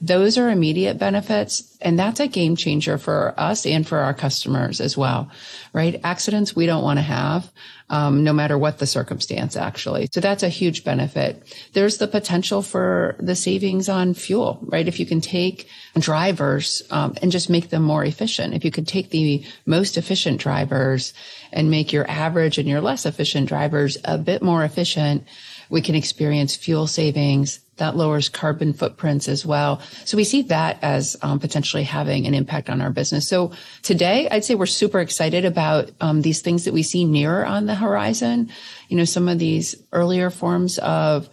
those 0.00 0.38
are 0.38 0.48
immediate 0.48 0.96
benefits. 0.96 1.76
And 1.80 1.98
that's 1.98 2.20
a 2.20 2.28
game 2.28 2.54
changer 2.54 2.98
for 2.98 3.34
us 3.36 3.66
and 3.66 3.86
for 3.86 3.98
our 3.98 4.14
customers 4.14 4.80
as 4.80 4.96
well, 4.96 5.30
right? 5.72 6.00
Accidents 6.04 6.54
we 6.54 6.66
don't 6.66 6.84
want 6.84 6.98
to 6.98 7.02
have, 7.02 7.50
um, 7.90 8.22
no 8.22 8.32
matter 8.32 8.56
what 8.56 8.78
the 8.78 8.86
circumstance, 8.86 9.56
actually. 9.56 10.08
So 10.12 10.20
that's 10.20 10.44
a 10.44 10.48
huge 10.48 10.84
benefit. 10.84 11.42
There's 11.72 11.98
the 11.98 12.06
potential 12.06 12.62
for 12.62 13.16
the 13.18 13.34
savings 13.34 13.88
on 13.88 14.14
fuel, 14.14 14.60
right? 14.62 14.86
If 14.86 15.00
you 15.00 15.06
can 15.06 15.20
take 15.20 15.68
drivers 15.98 16.82
um, 16.90 17.14
and 17.20 17.32
just 17.32 17.50
make 17.50 17.70
them 17.70 17.82
more 17.82 18.04
efficient, 18.04 18.54
if 18.54 18.64
you 18.64 18.70
could 18.70 18.86
take 18.86 19.10
the 19.10 19.44
most 19.66 19.96
efficient 19.96 20.40
drivers 20.40 21.12
and 21.52 21.70
make 21.70 21.92
your 21.92 22.08
average 22.08 22.58
and 22.58 22.68
your 22.68 22.80
less 22.80 23.04
efficient 23.04 23.48
drivers 23.48 23.96
a 24.04 24.16
bit 24.16 24.42
more 24.42 24.62
efficient, 24.62 25.26
we 25.70 25.82
can 25.82 25.96
experience 25.96 26.54
fuel 26.54 26.86
savings 26.86 27.60
that 27.78 27.96
lowers 27.96 28.28
carbon 28.28 28.72
footprints 28.72 29.28
as 29.28 29.44
well. 29.44 29.80
So 30.04 30.16
we 30.16 30.24
see 30.24 30.42
that 30.42 30.78
as 30.82 31.16
um, 31.22 31.40
potentially 31.40 31.84
having 31.84 32.26
an 32.26 32.34
impact 32.34 32.70
on 32.70 32.80
our 32.80 32.90
business. 32.90 33.28
So 33.28 33.52
today, 33.82 34.28
I'd 34.30 34.44
say 34.44 34.54
we're 34.54 34.66
super 34.66 35.00
excited 35.00 35.44
about 35.44 35.90
um, 36.00 36.22
these 36.22 36.40
things 36.40 36.64
that 36.64 36.74
we 36.74 36.82
see 36.82 37.04
nearer 37.04 37.44
on 37.44 37.66
the 37.66 37.74
horizon. 37.74 38.50
You 38.88 38.96
know, 38.96 39.04
some 39.04 39.28
of 39.28 39.38
these 39.38 39.74
earlier 39.92 40.30
forms 40.30 40.78
of 40.78 41.28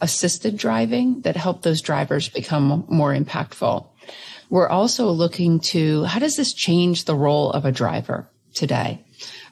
assisted 0.00 0.56
driving 0.56 1.20
that 1.22 1.36
help 1.36 1.62
those 1.62 1.80
drivers 1.80 2.28
become 2.28 2.84
more 2.88 3.14
impactful. 3.14 3.86
We're 4.50 4.68
also 4.68 5.10
looking 5.10 5.60
to 5.60 6.04
how 6.04 6.18
does 6.18 6.36
this 6.36 6.52
change 6.52 7.04
the 7.04 7.16
role 7.16 7.50
of 7.50 7.64
a 7.64 7.72
driver 7.72 8.28
today? 8.54 9.03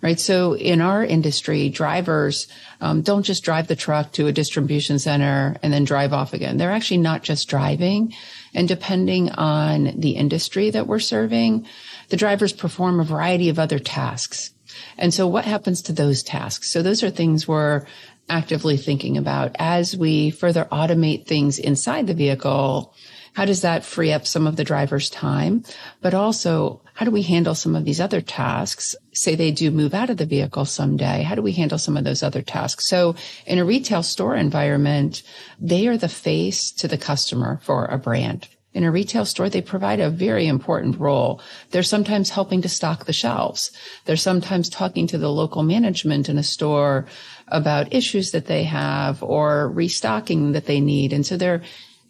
Right? 0.03 0.19
So 0.19 0.55
in 0.55 0.81
our 0.81 1.05
industry, 1.05 1.69
drivers 1.69 2.49
um, 2.81 3.03
don't 3.03 3.23
just 3.23 3.45
drive 3.45 3.69
the 3.69 3.77
truck 3.77 4.13
to 4.13 4.27
a 4.27 4.33
distribution 4.33 4.99
center 4.99 5.57
and 5.63 5.73
then 5.73 5.85
drive 5.85 6.13
off 6.13 6.33
again. 6.33 6.57
They're 6.57 6.73
actually 6.73 6.99
not 6.99 7.23
just 7.23 7.49
driving. 7.49 8.15
And 8.55 8.69
depending 8.69 9.31
on 9.31 10.01
the 10.01 10.11
industry 10.11 10.71
that 10.71 10.87
we're 10.87 10.99
serving, 10.99 11.67
the 12.09 12.17
drivers 12.17 12.53
perform 12.53 13.01
a 13.01 13.05
variety 13.05 13.49
of 13.49 13.59
other 13.59 13.79
tasks. 13.79 14.53
And 14.99 15.13
so 15.13 15.27
what 15.27 15.45
happens 15.45 15.83
to 15.83 15.93
those 15.93 16.23
tasks? 16.23 16.73
So 16.73 16.83
those 16.83 17.03
are 17.03 17.11
things 17.11 17.47
we're 17.47 17.87
actively 18.29 18.77
thinking 18.77 19.17
about 19.17 19.57
as 19.59 19.97
we 19.97 20.31
further 20.31 20.67
automate 20.73 21.27
things 21.27 21.59
inside 21.59 22.07
the 22.07 22.15
vehicle. 22.15 22.95
How 23.35 23.45
does 23.45 23.63
that 23.63 23.85
free 23.85 24.13
up 24.13 24.27
some 24.27 24.47
of 24.47 24.57
the 24.57 24.65
driver's 24.65 25.11
time? 25.11 25.65
But 26.01 26.15
also, 26.15 26.82
how 26.95 27.05
do 27.05 27.11
we 27.11 27.23
handle 27.23 27.55
some 27.55 27.75
of 27.75 27.85
these 27.85 28.01
other 28.01 28.21
tasks? 28.21 28.95
Say 29.13 29.35
they 29.35 29.51
do 29.51 29.71
move 29.71 29.95
out 29.95 30.11
of 30.11 30.19
the 30.19 30.27
vehicle 30.27 30.65
someday. 30.65 31.23
How 31.23 31.35
do 31.35 31.43
we 31.43 31.53
handle 31.53 31.79
some 31.79 31.97
of 31.97 32.05
those 32.05 32.23
other 32.23 32.43
tasks? 32.43 32.87
So 32.87 33.17
in 33.47 33.59
a 33.59 33.65
retail 33.65 34.03
store 34.03 34.37
environment, 34.37 35.23
they 35.59 35.87
are 35.89 35.97
the 35.97 36.09
face 36.09 36.71
to 36.73 36.89
the 36.89 36.99
customer 36.99 37.61
for 37.63 37.87
a 37.87 37.99
brand. 37.99 38.49
In 38.75 38.85
a 38.85 38.91
retail 38.91 39.27
store, 39.27 39.51
they 39.51 39.61
provide 39.61 40.01
a 40.01 40.09
very 40.11 40.47
important 40.47 40.99
role. 40.99 41.43
They're 41.71 41.83
sometimes 41.83 42.31
helping 42.31 42.63
to 42.63 42.69
stock 42.69 43.05
the 43.05 43.13
shelves. 43.13 43.71
They're 44.07 44.17
sometimes 44.17 44.71
talking 44.71 45.07
to 45.09 45.19
the 45.19 45.31
local 45.31 45.63
management 45.63 46.29
in 46.29 46.39
a 46.39 46.43
store 46.43 47.07
about 47.49 47.93
issues 47.93 48.31
that 48.31 48.47
they 48.47 48.65
have 48.65 49.23
or 49.23 49.69
restocking 49.69 50.53
that 50.53 50.65
they 50.65 50.81
need. 50.81 51.13
And 51.13 51.27
so 51.27 51.37
they're 51.37 51.63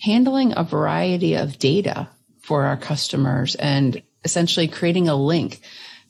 handling 0.03 0.53
a 0.57 0.63
variety 0.63 1.35
of 1.35 1.59
data 1.59 2.09
for 2.43 2.65
our 2.65 2.77
customers 2.77 3.57
and 3.57 4.03
essentially 4.25 4.69
creating 4.69 5.09
a 5.09 5.17
link 5.17 5.61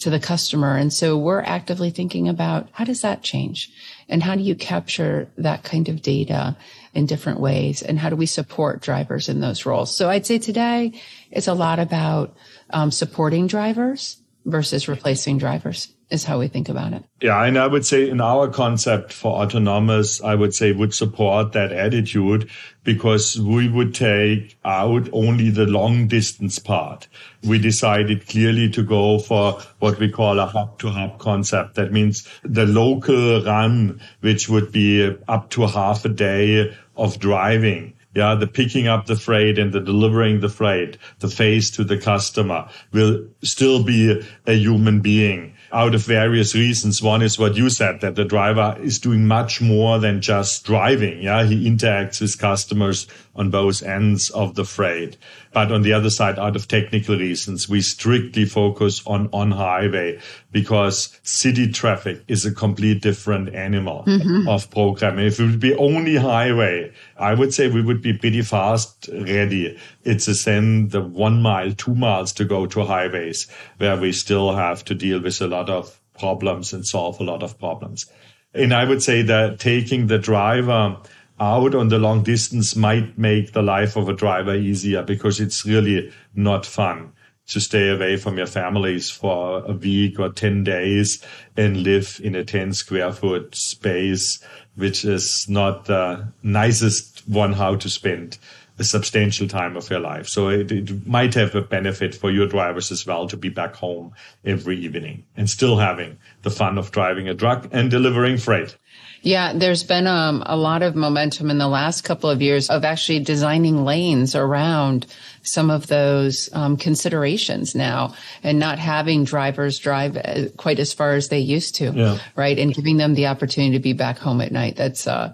to 0.01 0.11
the 0.11 0.21
customer. 0.21 0.77
And 0.77 0.93
so 0.93 1.17
we're 1.17 1.41
actively 1.41 1.91
thinking 1.91 2.29
about 2.29 2.69
how 2.73 2.85
does 2.85 3.03
that 3.03 3.23
change 3.23 3.71
and 4.09 4.23
how 4.23 4.35
do 4.35 4.43
you 4.43 4.57
capture 4.57 5.31
that 5.39 5.63
kind 5.63 5.89
of 5.89 6.03
data 6.03 6.57
in 6.93 7.07
different 7.07 7.39
ways? 7.39 7.83
And 7.83 7.99
how 7.99 8.11
do 8.11 8.17
we 8.17 8.27
support 8.27 8.83
drivers 8.83 9.29
in 9.29 9.41
those 9.41 9.65
roles? 9.65 9.97
So 9.97 10.11
I'd 10.11 10.27
say 10.27 10.39
today 10.39 11.01
it's 11.31 11.47
a 11.47 11.55
lot 11.55 11.79
about 11.79 12.37
um, 12.71 12.91
supporting 12.91 13.47
drivers 13.47 14.19
versus 14.45 14.89
replacing 14.89 15.39
drivers 15.39 15.89
is 16.13 16.25
how 16.25 16.39
we 16.39 16.47
think 16.47 16.69
about 16.69 16.93
it. 16.93 17.03
Yeah, 17.23 17.43
and 17.43 17.59
I 17.59 17.67
would 17.67 17.87
say 17.87 18.09
in 18.09 18.21
our 18.21 18.49
concept 18.49 19.13
for 19.15 19.43
autonomous, 19.43 20.23
I 20.23 20.35
would 20.35 20.55
say 20.55 20.73
would 20.73 20.95
support 20.95 21.53
that 21.53 21.73
attitude 21.73 22.51
because 22.85 23.41
we 23.41 23.69
would 23.69 23.95
take 23.95 24.59
out 24.65 25.09
only 25.13 25.49
the 25.49 25.67
long 25.67 26.09
distance 26.09 26.59
part. 26.59 27.09
We 27.43 27.59
decided 27.59 28.29
clearly 28.29 28.69
to 28.71 28.83
go 28.83 29.21
for 29.21 29.61
what 29.79 29.99
we 29.99 30.11
call 30.11 30.39
a 30.39 30.47
hub 30.47 30.79
to 30.81 30.91
hub 30.91 31.19
concept. 31.19 31.77
That 31.77 31.93
means 31.93 32.29
the 32.43 32.67
local 32.67 33.43
run, 33.43 34.01
which 34.21 34.51
would 34.51 34.71
be 34.71 35.17
up 35.29 35.49
to 35.51 35.67
half 35.67 36.05
a 36.05 36.11
day 36.11 36.77
of 36.95 37.19
driving 37.19 37.95
yeah, 38.15 38.35
the 38.35 38.47
picking 38.47 38.89
up 38.89 39.07
the 39.07 39.17
freight 39.17 39.59
and 39.59 39.73
the 39.73 39.81
delivering 39.81 40.41
the 40.41 40.51
freight, 40.51 40.99
the 41.21 41.29
face 41.29 41.71
to 41.71 41.85
the 41.85 41.97
customer 41.97 42.69
will 42.93 43.27
still 43.43 43.83
be 43.83 44.23
a 44.47 44.53
human 44.53 45.01
being 45.01 45.55
out 45.73 45.95
of 45.95 46.03
various 46.03 46.55
reasons. 46.55 47.03
One 47.03 47.23
is 47.23 47.39
what 47.39 47.57
you 47.57 47.71
said, 47.71 48.01
that 48.01 48.15
the 48.15 48.25
driver 48.25 48.77
is 48.81 48.99
doing 48.99 49.27
much 49.27 49.61
more 49.61 49.99
than 49.99 50.21
just 50.21 50.65
driving. 50.65 51.23
Yeah. 51.23 51.45
He 51.45 51.69
interacts 51.69 52.21
with 52.21 52.39
customers 52.39 53.07
on 53.35 53.51
both 53.51 53.83
ends 53.83 54.31
of 54.31 54.55
the 54.55 54.65
freight. 54.65 55.17
But 55.53 55.73
on 55.73 55.83
the 55.83 55.93
other 55.93 56.11
side, 56.11 56.39
out 56.39 56.57
of 56.57 56.69
technical 56.69 57.17
reasons, 57.17 57.69
we 57.69 57.81
strictly 57.81 58.45
focus 58.45 59.03
on 59.07 59.29
on 59.33 59.51
highway 59.51 60.19
because 60.51 61.19
city 61.23 61.71
traffic 61.71 62.23
is 62.29 62.45
a 62.45 62.53
complete 62.53 63.03
different 63.03 63.55
animal 63.55 64.05
mm-hmm. 64.07 64.49
of 64.49 64.71
programming. 64.71 65.27
If 65.27 65.41
it 65.41 65.45
would 65.45 65.61
be 65.61 65.75
only 65.75 66.17
highway, 66.17 66.93
I 67.19 67.35
would 67.35 67.53
say 67.53 67.69
we 67.69 67.83
would 67.83 68.03
be 68.03 68.13
pretty 68.13 68.43
fast 68.43 69.09
ready. 69.13 69.79
It's 70.05 70.29
a 70.29 70.45
then 70.45 70.89
the 70.89 71.01
one 71.01 71.43
mile, 71.43 71.73
two 71.73 71.95
miles 71.95 72.33
to 72.35 72.45
go 72.45 72.67
to 72.67 72.85
highways 72.85 73.47
where 73.79 73.97
we 73.97 74.13
still 74.13 74.55
have 74.55 74.85
to 74.87 74.95
deal 74.95 75.21
with 75.21 75.41
a 75.41 75.47
lot 75.47 75.71
of 75.71 76.01
problems 76.19 76.73
and 76.73 76.87
solve 76.87 77.21
a 77.21 77.25
lot 77.25 77.43
of 77.43 77.59
problems. 77.59 78.07
And 78.55 78.75
I 78.75 78.85
would 78.85 79.03
say 79.03 79.23
that 79.23 79.61
taking 79.61 80.09
the 80.09 80.19
driver 80.19 80.97
out 81.41 81.75
on 81.75 81.89
the 81.89 81.99
long 81.99 82.23
distance 82.23 82.77
might 82.77 83.17
make 83.17 83.53
the 83.53 83.63
life 83.63 83.97
of 83.97 84.09
a 84.09 84.15
driver 84.15 84.55
easier 84.55 85.03
because 85.03 85.41
it's 85.41 85.65
really 85.65 86.13
not 86.35 86.67
fun 86.67 87.13
to 87.49 87.61
stay 87.61 87.91
away 87.91 88.17
from 88.17 88.37
your 88.37 88.47
families 88.47 89.11
for 89.11 89.65
a 89.65 89.73
week 89.73 90.19
or 90.19 90.31
10 90.31 90.65
days 90.65 91.25
and 91.57 91.83
live 91.83 92.21
in 92.23 92.35
a 92.35 92.45
10 92.45 92.73
square 92.73 93.13
foot 93.13 93.55
space, 93.55 94.45
which 94.77 95.05
is 95.05 95.49
not 95.49 95.87
the 95.87 96.29
nicest 96.43 97.29
one 97.29 97.53
how 97.53 97.75
to 97.75 97.91
spend 97.91 98.39
a 98.83 98.85
substantial 98.85 99.49
time 99.49 99.77
of 99.77 99.89
your 99.89 100.01
life. 100.01 100.29
So 100.29 100.49
it, 100.49 100.71
it, 100.73 101.07
might 101.07 101.35
have 101.35 101.55
a 101.55 101.63
benefit 101.63 102.15
for 102.15 102.31
your 102.31 102.47
drivers 102.47 102.91
as 102.91 103.07
well 103.07 103.29
to 103.29 103.37
be 103.37 103.49
back 103.49 103.75
home 103.77 104.13
every 104.45 104.79
evening 104.79 105.25
and 105.37 105.49
still 105.49 105.79
having 105.79 106.19
the 106.43 106.51
fun 106.51 106.79
of 106.79 106.91
driving 106.91 107.29
a 107.29 107.35
truck 107.35 107.69
and 107.73 107.91
delivering 107.91 108.39
freight. 108.39 108.77
Yeah, 109.23 109.53
there's 109.55 109.85
been 109.85 110.09
um, 110.09 110.43
a 110.47 110.57
lot 110.57 110.83
of 110.83 110.97
momentum 110.97 111.49
in 111.49 111.59
the 111.59 111.69
last 111.69 112.03
couple 112.03 112.29
of 112.29 112.43
years 112.43 112.69
of 112.71 112.85
actually 112.85 113.21
designing 113.21 113.85
lanes 113.85 114.35
around 114.35 115.07
some 115.43 115.71
of 115.71 115.87
those 115.87 116.51
um, 116.53 116.77
considerations 116.77 117.75
now 117.75 118.15
and 118.43 118.59
not 118.59 118.81
having 118.81 119.23
drivers 119.23 119.79
drive 119.79 120.17
uh, 120.17 120.49
quite 120.57 120.81
as 120.81 120.93
far 120.93 121.13
as 121.13 121.29
they 121.29 121.39
used 121.39 121.77
to, 121.77 121.93
yeah. 121.93 122.19
right? 122.35 122.59
And 122.59 122.75
giving 122.75 122.97
them 122.97 123.15
the 123.15 123.29
opportunity 123.29 123.77
to 123.77 123.83
be 123.83 123.93
back 123.93 124.19
home 124.19 124.41
at 124.41 124.51
night. 124.51 124.75
That's, 124.75 125.07
uh, 125.07 125.33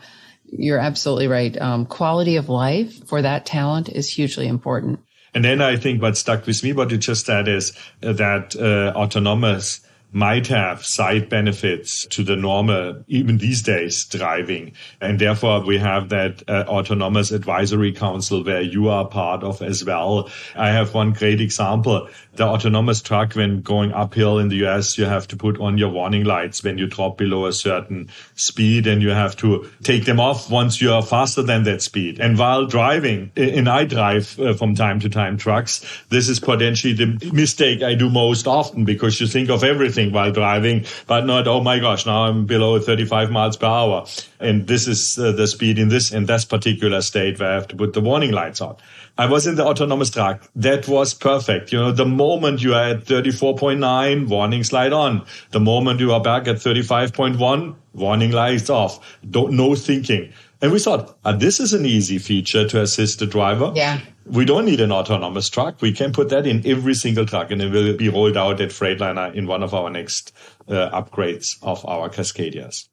you're 0.50 0.78
absolutely 0.78 1.28
right. 1.28 1.60
Um, 1.60 1.86
quality 1.86 2.36
of 2.36 2.48
life 2.48 3.06
for 3.06 3.22
that 3.22 3.46
talent 3.46 3.88
is 3.88 4.10
hugely 4.10 4.46
important. 4.46 5.00
And 5.34 5.44
then 5.44 5.60
I 5.60 5.76
think 5.76 6.00
what 6.00 6.16
stuck 6.16 6.46
with 6.46 6.62
me, 6.62 6.72
what 6.72 6.90
you 6.90 6.96
just 6.96 7.26
said 7.26 7.48
is 7.48 7.72
that 8.00 8.56
uh, 8.56 8.98
autonomous 8.98 9.80
might 10.12 10.46
have 10.46 10.84
side 10.84 11.28
benefits 11.28 12.06
to 12.06 12.24
the 12.24 12.36
normal, 12.36 13.04
even 13.08 13.38
these 13.38 13.62
days, 13.62 14.06
driving. 14.06 14.72
And 15.00 15.18
therefore, 15.18 15.64
we 15.64 15.78
have 15.78 16.08
that 16.08 16.42
uh, 16.48 16.64
autonomous 16.66 17.30
advisory 17.30 17.92
council 17.92 18.42
where 18.42 18.62
you 18.62 18.88
are 18.88 19.06
part 19.06 19.42
of 19.42 19.60
as 19.60 19.84
well. 19.84 20.30
I 20.56 20.70
have 20.70 20.94
one 20.94 21.12
great 21.12 21.40
example. 21.40 22.08
The 22.34 22.44
autonomous 22.44 23.02
truck, 23.02 23.34
when 23.34 23.60
going 23.60 23.92
uphill 23.92 24.38
in 24.38 24.48
the 24.48 24.66
US, 24.66 24.96
you 24.96 25.04
have 25.04 25.28
to 25.28 25.36
put 25.36 25.60
on 25.60 25.76
your 25.76 25.90
warning 25.90 26.24
lights 26.24 26.64
when 26.64 26.78
you 26.78 26.86
drop 26.86 27.18
below 27.18 27.46
a 27.46 27.52
certain 27.52 28.08
speed 28.34 28.86
and 28.86 29.02
you 29.02 29.10
have 29.10 29.36
to 29.36 29.70
take 29.82 30.06
them 30.06 30.20
off 30.20 30.50
once 30.50 30.80
you 30.80 30.92
are 30.92 31.02
faster 31.02 31.42
than 31.42 31.64
that 31.64 31.82
speed. 31.82 32.18
And 32.18 32.38
while 32.38 32.64
driving, 32.64 33.30
and 33.36 33.68
I 33.68 33.84
drive 33.84 34.38
uh, 34.40 34.54
from 34.54 34.74
time 34.74 35.00
to 35.00 35.10
time 35.10 35.36
trucks, 35.36 35.84
this 36.08 36.28
is 36.28 36.40
potentially 36.40 36.94
the 36.94 37.30
mistake 37.32 37.82
I 37.82 37.94
do 37.94 38.08
most 38.08 38.46
often 38.46 38.84
because 38.84 39.20
you 39.20 39.26
think 39.26 39.50
of 39.50 39.64
everything 39.64 39.97
while 40.06 40.32
driving, 40.32 40.84
but 41.06 41.26
not, 41.26 41.46
oh 41.46 41.60
my 41.60 41.78
gosh, 41.78 42.06
now 42.06 42.24
I'm 42.24 42.46
below 42.46 42.78
35 42.78 43.30
miles 43.30 43.56
per 43.56 43.66
hour. 43.66 44.06
And 44.40 44.66
this 44.66 44.86
is 44.86 45.18
uh, 45.18 45.32
the 45.32 45.46
speed 45.46 45.78
in 45.78 45.88
this, 45.88 46.12
in 46.12 46.26
this 46.26 46.44
particular 46.44 47.02
state 47.02 47.38
where 47.38 47.50
I 47.50 47.54
have 47.54 47.68
to 47.68 47.76
put 47.76 47.92
the 47.92 48.00
warning 48.00 48.32
lights 48.32 48.60
on. 48.60 48.76
I 49.16 49.26
was 49.26 49.46
in 49.48 49.56
the 49.56 49.64
autonomous 49.64 50.10
truck. 50.10 50.48
That 50.54 50.86
was 50.86 51.12
perfect. 51.12 51.72
You 51.72 51.80
know, 51.80 51.92
the 51.92 52.06
moment 52.06 52.62
you 52.62 52.74
are 52.74 52.90
at 52.90 53.04
34.9, 53.04 54.28
warning 54.28 54.64
light 54.70 54.92
on. 54.92 55.26
The 55.50 55.60
moment 55.60 55.98
you 55.98 56.12
are 56.12 56.20
back 56.20 56.46
at 56.46 56.56
35.1, 56.56 57.74
warning 57.94 58.30
lights 58.30 58.70
off. 58.70 59.18
Don't, 59.28 59.54
no 59.54 59.74
thinking. 59.74 60.32
And 60.60 60.72
we 60.72 60.80
thought, 60.80 61.16
uh, 61.24 61.32
this 61.32 61.60
is 61.60 61.72
an 61.72 61.86
easy 61.86 62.18
feature 62.18 62.66
to 62.68 62.80
assist 62.80 63.20
the 63.20 63.26
driver. 63.26 63.72
Yeah. 63.76 64.00
We 64.26 64.44
don't 64.44 64.66
need 64.66 64.80
an 64.80 64.90
autonomous 64.90 65.48
truck. 65.48 65.80
We 65.80 65.92
can 65.92 66.12
put 66.12 66.30
that 66.30 66.46
in 66.46 66.66
every 66.66 66.94
single 66.94 67.24
truck 67.24 67.50
and 67.50 67.62
it 67.62 67.70
will 67.70 67.96
be 67.96 68.08
rolled 68.08 68.36
out 68.36 68.60
at 68.60 68.70
Freightliner 68.70 69.32
in 69.34 69.46
one 69.46 69.62
of 69.62 69.72
our 69.72 69.88
next 69.88 70.32
uh, 70.68 70.90
upgrades 70.90 71.56
of 71.62 71.86
our 71.86 72.10
Cascadias. 72.10 72.88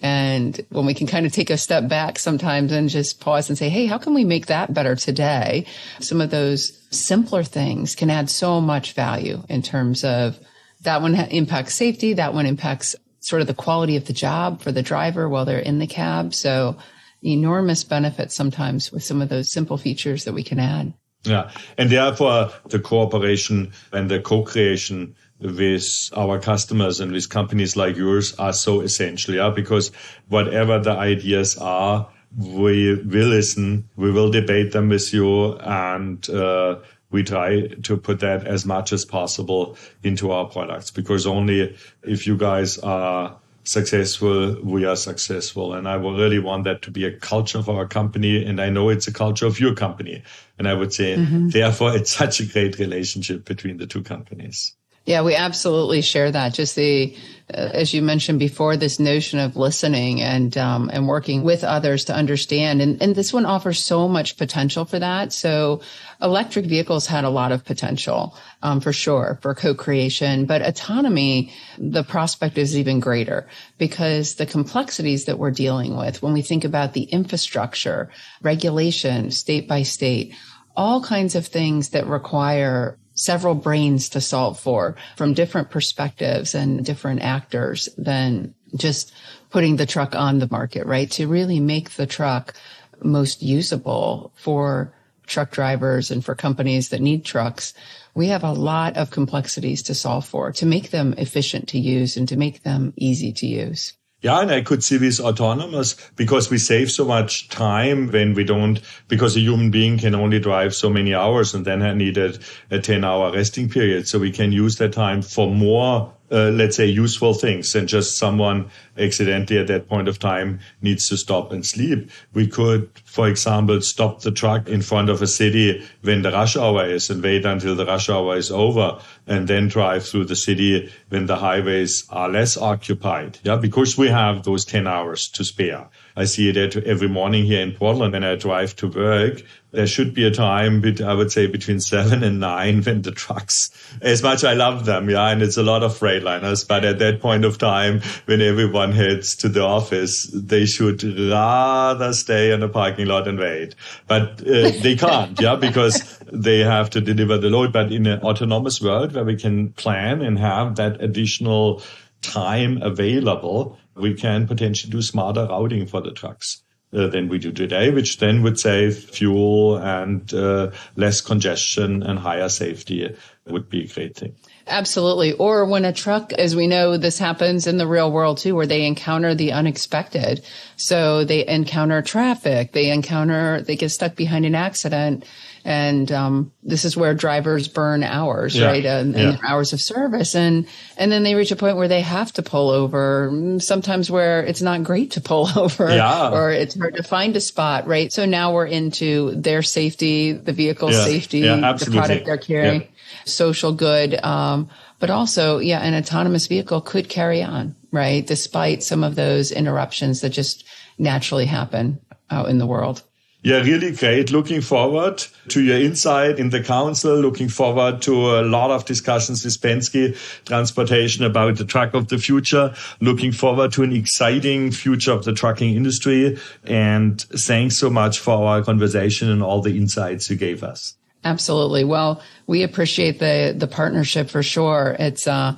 And 0.00 0.60
when 0.70 0.86
we 0.86 0.94
can 0.94 1.06
kind 1.06 1.26
of 1.26 1.32
take 1.32 1.50
a 1.50 1.58
step 1.58 1.86
back 1.86 2.18
sometimes 2.18 2.72
and 2.72 2.88
just 2.88 3.20
pause 3.20 3.48
and 3.48 3.58
say, 3.58 3.68
Hey, 3.68 3.86
how 3.86 3.98
can 3.98 4.14
we 4.14 4.24
make 4.24 4.46
that 4.46 4.74
better 4.74 4.96
today? 4.96 5.66
Some 6.00 6.20
of 6.20 6.30
those 6.30 6.80
simpler 6.90 7.44
things 7.44 7.94
can 7.94 8.10
add 8.10 8.28
so 8.28 8.60
much 8.60 8.94
value 8.94 9.44
in 9.48 9.62
terms 9.62 10.02
of 10.02 10.40
that 10.80 11.02
one 11.02 11.14
impacts 11.14 11.74
safety. 11.74 12.14
That 12.14 12.34
one 12.34 12.46
impacts 12.46 12.96
sort 13.20 13.40
of 13.40 13.46
the 13.46 13.54
quality 13.54 13.96
of 13.96 14.06
the 14.06 14.12
job 14.12 14.62
for 14.62 14.72
the 14.72 14.82
driver 14.82 15.28
while 15.28 15.44
they're 15.44 15.60
in 15.60 15.78
the 15.78 15.86
cab. 15.86 16.34
So 16.34 16.76
enormous 17.22 17.84
benefits 17.84 18.34
sometimes 18.34 18.92
with 18.92 19.04
some 19.04 19.22
of 19.22 19.28
those 19.28 19.50
simple 19.50 19.76
features 19.76 20.24
that 20.24 20.32
we 20.32 20.42
can 20.42 20.58
add. 20.58 20.92
Yeah. 21.24 21.50
And 21.78 21.90
therefore 21.90 22.50
the 22.68 22.80
cooperation 22.80 23.72
and 23.92 24.10
the 24.10 24.20
co-creation 24.20 25.14
with 25.40 26.10
our 26.16 26.38
customers 26.38 27.00
and 27.00 27.12
with 27.12 27.28
companies 27.28 27.76
like 27.76 27.96
yours 27.96 28.34
are 28.38 28.52
so 28.52 28.80
essential. 28.80 29.34
Yeah. 29.34 29.50
Because 29.50 29.92
whatever 30.28 30.78
the 30.78 30.92
ideas 30.92 31.56
are, 31.58 32.08
we 32.36 32.94
will 32.94 33.28
listen, 33.28 33.88
we 33.96 34.10
will 34.10 34.30
debate 34.30 34.72
them 34.72 34.88
with 34.88 35.12
you 35.12 35.56
and, 35.58 36.28
uh, 36.30 36.76
we 37.12 37.22
try 37.22 37.66
to 37.68 37.96
put 37.98 38.20
that 38.20 38.46
as 38.46 38.64
much 38.64 38.92
as 38.92 39.04
possible 39.04 39.76
into 40.02 40.32
our 40.32 40.46
products 40.46 40.90
because 40.90 41.26
only 41.26 41.76
if 42.02 42.26
you 42.26 42.38
guys 42.38 42.78
are 42.78 43.38
successful, 43.64 44.56
we 44.62 44.84
are 44.84 44.96
successful. 44.96 45.74
And 45.74 45.88
I 45.88 45.96
will 45.96 46.16
really 46.16 46.38
want 46.38 46.64
that 46.64 46.82
to 46.82 46.90
be 46.90 47.04
a 47.04 47.16
culture 47.16 47.58
of 47.58 47.68
our 47.68 47.86
company. 47.86 48.44
And 48.44 48.60
I 48.60 48.70
know 48.70 48.88
it's 48.88 49.06
a 49.06 49.12
culture 49.12 49.46
of 49.46 49.60
your 49.60 49.74
company. 49.74 50.22
And 50.58 50.68
I 50.68 50.74
would 50.74 50.92
say, 50.92 51.16
mm-hmm. 51.16 51.48
therefore, 51.48 51.96
it's 51.96 52.10
such 52.10 52.40
a 52.40 52.46
great 52.46 52.78
relationship 52.78 53.44
between 53.44 53.76
the 53.76 53.86
two 53.86 54.02
companies. 54.02 54.76
Yeah, 55.04 55.22
we 55.22 55.34
absolutely 55.34 56.00
share 56.00 56.30
that. 56.30 56.54
Just 56.54 56.76
the, 56.76 57.16
uh, 57.52 57.56
as 57.56 57.92
you 57.92 58.02
mentioned 58.02 58.38
before, 58.38 58.76
this 58.76 59.00
notion 59.00 59.40
of 59.40 59.56
listening 59.56 60.20
and 60.20 60.56
um, 60.56 60.90
and 60.92 61.08
working 61.08 61.42
with 61.42 61.64
others 61.64 62.04
to 62.04 62.14
understand, 62.14 62.80
and 62.80 63.02
and 63.02 63.16
this 63.16 63.32
one 63.32 63.44
offers 63.44 63.82
so 63.82 64.06
much 64.06 64.36
potential 64.36 64.84
for 64.84 65.00
that. 65.00 65.32
So, 65.32 65.80
electric 66.22 66.66
vehicles 66.66 67.08
had 67.08 67.24
a 67.24 67.30
lot 67.30 67.50
of 67.50 67.64
potential 67.64 68.36
um, 68.62 68.80
for 68.80 68.92
sure 68.92 69.40
for 69.42 69.56
co-creation, 69.56 70.46
but 70.46 70.62
autonomy, 70.62 71.52
the 71.78 72.04
prospect 72.04 72.56
is 72.56 72.78
even 72.78 73.00
greater 73.00 73.48
because 73.78 74.36
the 74.36 74.46
complexities 74.46 75.24
that 75.24 75.36
we're 75.36 75.50
dealing 75.50 75.96
with 75.96 76.22
when 76.22 76.32
we 76.32 76.42
think 76.42 76.62
about 76.62 76.92
the 76.92 77.02
infrastructure, 77.02 78.08
regulation, 78.40 79.32
state 79.32 79.66
by 79.66 79.82
state, 79.82 80.32
all 80.76 81.02
kinds 81.02 81.34
of 81.34 81.44
things 81.44 81.88
that 81.88 82.06
require 82.06 82.98
several 83.22 83.54
brains 83.54 84.08
to 84.10 84.20
solve 84.20 84.58
for 84.58 84.96
from 85.16 85.34
different 85.34 85.70
perspectives 85.70 86.54
and 86.54 86.84
different 86.84 87.22
actors 87.22 87.88
than 87.96 88.54
just 88.74 89.12
putting 89.50 89.76
the 89.76 89.86
truck 89.86 90.14
on 90.14 90.38
the 90.38 90.48
market, 90.50 90.86
right? 90.86 91.10
To 91.12 91.28
really 91.28 91.60
make 91.60 91.90
the 91.90 92.06
truck 92.06 92.54
most 93.02 93.42
usable 93.42 94.32
for 94.34 94.92
truck 95.26 95.50
drivers 95.50 96.10
and 96.10 96.24
for 96.24 96.34
companies 96.34 96.88
that 96.88 97.00
need 97.00 97.24
trucks. 97.24 97.74
We 98.14 98.28
have 98.28 98.44
a 98.44 98.52
lot 98.52 98.96
of 98.96 99.10
complexities 99.10 99.82
to 99.84 99.94
solve 99.94 100.26
for 100.26 100.52
to 100.52 100.66
make 100.66 100.90
them 100.90 101.14
efficient 101.16 101.68
to 101.68 101.78
use 101.78 102.16
and 102.16 102.28
to 102.28 102.36
make 102.36 102.62
them 102.62 102.92
easy 102.96 103.32
to 103.34 103.46
use. 103.46 103.94
Yeah, 104.22 104.40
and 104.40 104.52
I 104.52 104.60
could 104.60 104.84
see 104.84 104.98
this 104.98 105.18
autonomous 105.18 105.96
because 106.14 106.48
we 106.48 106.56
save 106.56 106.92
so 106.92 107.04
much 107.04 107.48
time 107.48 108.08
when 108.12 108.34
we 108.34 108.44
don't, 108.44 108.80
because 109.08 109.36
a 109.36 109.40
human 109.40 109.72
being 109.72 109.98
can 109.98 110.14
only 110.14 110.38
drive 110.38 110.76
so 110.76 110.88
many 110.88 111.12
hours 111.12 111.54
and 111.54 111.64
then 111.64 111.82
I 111.82 111.92
needed 111.92 112.38
a 112.70 112.78
10 112.78 113.04
hour 113.04 113.32
resting 113.32 113.68
period. 113.68 114.06
So 114.06 114.20
we 114.20 114.30
can 114.30 114.52
use 114.52 114.76
that 114.76 114.92
time 114.92 115.22
for 115.22 115.52
more 115.52 116.14
uh, 116.32 116.50
let's 116.50 116.76
say, 116.76 116.86
useful 116.86 117.34
things 117.34 117.74
and 117.74 117.86
just 117.86 118.16
someone 118.16 118.70
accidentally 118.96 119.58
at 119.58 119.66
that 119.66 119.88
point 119.88 120.08
of 120.08 120.18
time 120.18 120.60
needs 120.80 121.08
to 121.08 121.16
stop 121.16 121.52
and 121.52 121.64
sleep. 121.64 122.10
We 122.32 122.46
could, 122.46 122.88
for 123.04 123.28
example, 123.28 123.80
stop 123.82 124.22
the 124.22 124.30
truck 124.30 124.68
in 124.68 124.80
front 124.80 125.10
of 125.10 125.20
a 125.20 125.26
city 125.26 125.86
when 126.00 126.22
the 126.22 126.32
rush 126.32 126.56
hour 126.56 126.88
is 126.88 127.10
and 127.10 127.22
wait 127.22 127.44
until 127.44 127.76
the 127.76 127.86
rush 127.86 128.08
hour 128.08 128.36
is 128.36 128.50
over 128.50 128.98
and 129.26 129.46
then 129.46 129.68
drive 129.68 130.06
through 130.06 130.24
the 130.24 130.36
city 130.36 130.90
when 131.10 131.26
the 131.26 131.36
highways 131.36 132.04
are 132.08 132.28
less 132.28 132.56
occupied. 132.56 133.38
Yeah, 133.42 133.56
because 133.56 133.98
we 133.98 134.08
have 134.08 134.42
those 134.42 134.64
10 134.64 134.86
hours 134.86 135.28
to 135.28 135.44
spare. 135.44 135.88
I 136.16 136.24
see 136.24 136.48
it 136.48 136.76
every 136.76 137.08
morning 137.08 137.44
here 137.44 137.62
in 137.62 137.72
Portland 137.72 138.12
when 138.12 138.24
I 138.24 138.36
drive 138.36 138.76
to 138.76 138.88
work. 138.88 139.42
There 139.70 139.86
should 139.86 140.12
be 140.12 140.24
a 140.24 140.30
time, 140.30 140.84
I 141.02 141.14
would 141.14 141.32
say 141.32 141.46
between 141.46 141.80
seven 141.80 142.22
and 142.22 142.38
nine 142.38 142.82
when 142.82 143.00
the 143.00 143.10
trucks, 143.10 143.70
as 144.02 144.22
much 144.22 144.44
I 144.44 144.52
love 144.52 144.84
them, 144.84 145.08
yeah, 145.08 145.30
and 145.30 145.40
it's 145.40 145.56
a 145.56 145.62
lot 145.62 145.82
of 145.82 145.98
Freightliners, 145.98 146.68
but 146.68 146.84
at 146.84 146.98
that 146.98 147.22
point 147.22 147.46
of 147.46 147.56
time, 147.56 148.02
when 148.26 148.42
everyone 148.42 148.92
heads 148.92 149.34
to 149.36 149.48
the 149.48 149.62
office, 149.62 150.30
they 150.34 150.66
should 150.66 151.02
rather 151.02 152.12
stay 152.12 152.52
in 152.52 152.60
the 152.60 152.68
parking 152.68 153.06
lot 153.06 153.26
and 153.26 153.38
wait. 153.38 153.74
But 154.06 154.42
uh, 154.42 154.72
they 154.82 154.94
can't, 154.94 155.40
yeah, 155.40 155.56
because 155.56 156.18
they 156.30 156.58
have 156.58 156.90
to 156.90 157.00
deliver 157.00 157.38
the 157.38 157.48
load. 157.48 157.72
But 157.72 157.92
in 157.92 158.06
an 158.06 158.20
autonomous 158.20 158.82
world 158.82 159.14
where 159.14 159.24
we 159.24 159.36
can 159.36 159.72
plan 159.72 160.20
and 160.20 160.38
have 160.38 160.76
that 160.76 161.00
additional 161.00 161.82
time 162.20 162.80
available, 162.82 163.78
we 163.94 164.14
can 164.14 164.46
potentially 164.46 164.90
do 164.90 165.02
smarter 165.02 165.46
routing 165.46 165.86
for 165.86 166.00
the 166.00 166.12
trucks. 166.12 166.62
Uh, 166.94 167.06
than 167.06 167.26
we 167.26 167.38
do 167.38 167.50
today, 167.50 167.88
which 167.88 168.18
then 168.18 168.42
would 168.42 168.60
save 168.60 168.94
fuel 168.98 169.78
and 169.78 170.34
uh, 170.34 170.70
less 170.94 171.22
congestion 171.22 172.02
and 172.02 172.18
higher 172.18 172.50
safety 172.50 173.16
would 173.46 173.70
be 173.70 173.84
a 173.84 173.88
great 173.88 174.14
thing. 174.14 174.34
Absolutely. 174.66 175.32
Or 175.32 175.64
when 175.64 175.86
a 175.86 175.92
truck, 175.94 176.34
as 176.34 176.54
we 176.54 176.66
know, 176.66 176.98
this 176.98 177.18
happens 177.18 177.66
in 177.66 177.78
the 177.78 177.86
real 177.86 178.12
world 178.12 178.36
too, 178.36 178.54
where 178.54 178.66
they 178.66 178.84
encounter 178.84 179.34
the 179.34 179.52
unexpected. 179.52 180.44
So 180.76 181.24
they 181.24 181.46
encounter 181.46 182.02
traffic, 182.02 182.72
they 182.72 182.90
encounter, 182.90 183.62
they 183.62 183.76
get 183.76 183.88
stuck 183.88 184.14
behind 184.14 184.44
an 184.44 184.54
accident 184.54 185.24
and 185.64 186.10
um, 186.10 186.52
this 186.62 186.84
is 186.84 186.96
where 186.96 187.14
drivers 187.14 187.68
burn 187.68 188.02
hours, 188.02 188.56
yeah. 188.56 188.66
right, 188.66 188.84
and, 188.84 189.14
and 189.14 189.38
yeah. 189.38 189.48
hours 189.48 189.72
of 189.72 189.80
service, 189.80 190.34
and 190.34 190.66
and 190.96 191.12
then 191.12 191.22
they 191.22 191.34
reach 191.34 191.52
a 191.52 191.56
point 191.56 191.76
where 191.76 191.88
they 191.88 192.00
have 192.00 192.32
to 192.32 192.42
pull 192.42 192.70
over. 192.70 193.56
Sometimes 193.58 194.10
where 194.10 194.42
it's 194.42 194.62
not 194.62 194.82
great 194.82 195.12
to 195.12 195.20
pull 195.20 195.48
over, 195.56 195.94
yeah. 195.94 196.30
or 196.30 196.50
it's 196.50 196.78
hard 196.78 196.96
to 196.96 197.02
find 197.02 197.36
a 197.36 197.40
spot, 197.40 197.86
right? 197.86 198.12
So 198.12 198.24
now 198.24 198.52
we're 198.52 198.66
into 198.66 199.32
their 199.34 199.62
safety, 199.62 200.32
the 200.32 200.52
vehicle 200.52 200.92
safety, 200.92 201.42
the 201.42 201.88
product 201.90 202.26
they're 202.26 202.36
carrying, 202.38 202.88
social 203.24 203.72
good. 203.72 204.14
Um, 204.22 204.68
but 204.98 205.10
also, 205.10 205.58
yeah, 205.58 205.80
an 205.80 205.94
autonomous 205.94 206.46
vehicle 206.46 206.80
could 206.80 207.08
carry 207.08 207.42
on, 207.42 207.74
right? 207.90 208.24
Despite 208.24 208.82
some 208.82 209.02
of 209.02 209.16
those 209.16 209.50
interruptions 209.50 210.20
that 210.20 210.30
just 210.30 210.64
naturally 210.98 211.46
happen 211.46 212.00
out 212.30 212.48
in 212.48 212.58
the 212.58 212.66
world. 212.66 213.02
Yeah, 213.44 213.58
really 213.58 213.90
great. 213.90 214.30
Looking 214.30 214.60
forward 214.60 215.24
to 215.48 215.60
your 215.60 215.76
insight 215.76 216.38
in 216.38 216.50
the 216.50 216.62
council. 216.62 217.16
Looking 217.16 217.48
forward 217.48 218.00
to 218.02 218.38
a 218.38 218.42
lot 218.42 218.70
of 218.70 218.84
discussions 218.84 219.44
with 219.44 219.60
Penske 219.60 220.16
Transportation 220.44 221.24
about 221.24 221.56
the 221.56 221.64
truck 221.64 221.92
of 221.94 222.06
the 222.06 222.18
future. 222.18 222.72
Looking 223.00 223.32
forward 223.32 223.72
to 223.72 223.82
an 223.82 223.92
exciting 223.92 224.70
future 224.70 225.10
of 225.10 225.24
the 225.24 225.32
trucking 225.32 225.74
industry. 225.74 226.38
And 226.62 227.20
thanks 227.20 227.76
so 227.76 227.90
much 227.90 228.20
for 228.20 228.46
our 228.46 228.62
conversation 228.62 229.28
and 229.28 229.42
all 229.42 229.60
the 229.60 229.76
insights 229.76 230.30
you 230.30 230.36
gave 230.36 230.62
us. 230.62 230.96
Absolutely. 231.24 231.82
Well, 231.82 232.22
we 232.46 232.62
appreciate 232.62 233.18
the 233.18 233.54
the 233.56 233.66
partnership 233.66 234.30
for 234.30 234.44
sure. 234.44 234.94
It's 235.00 235.26
uh 235.26 235.56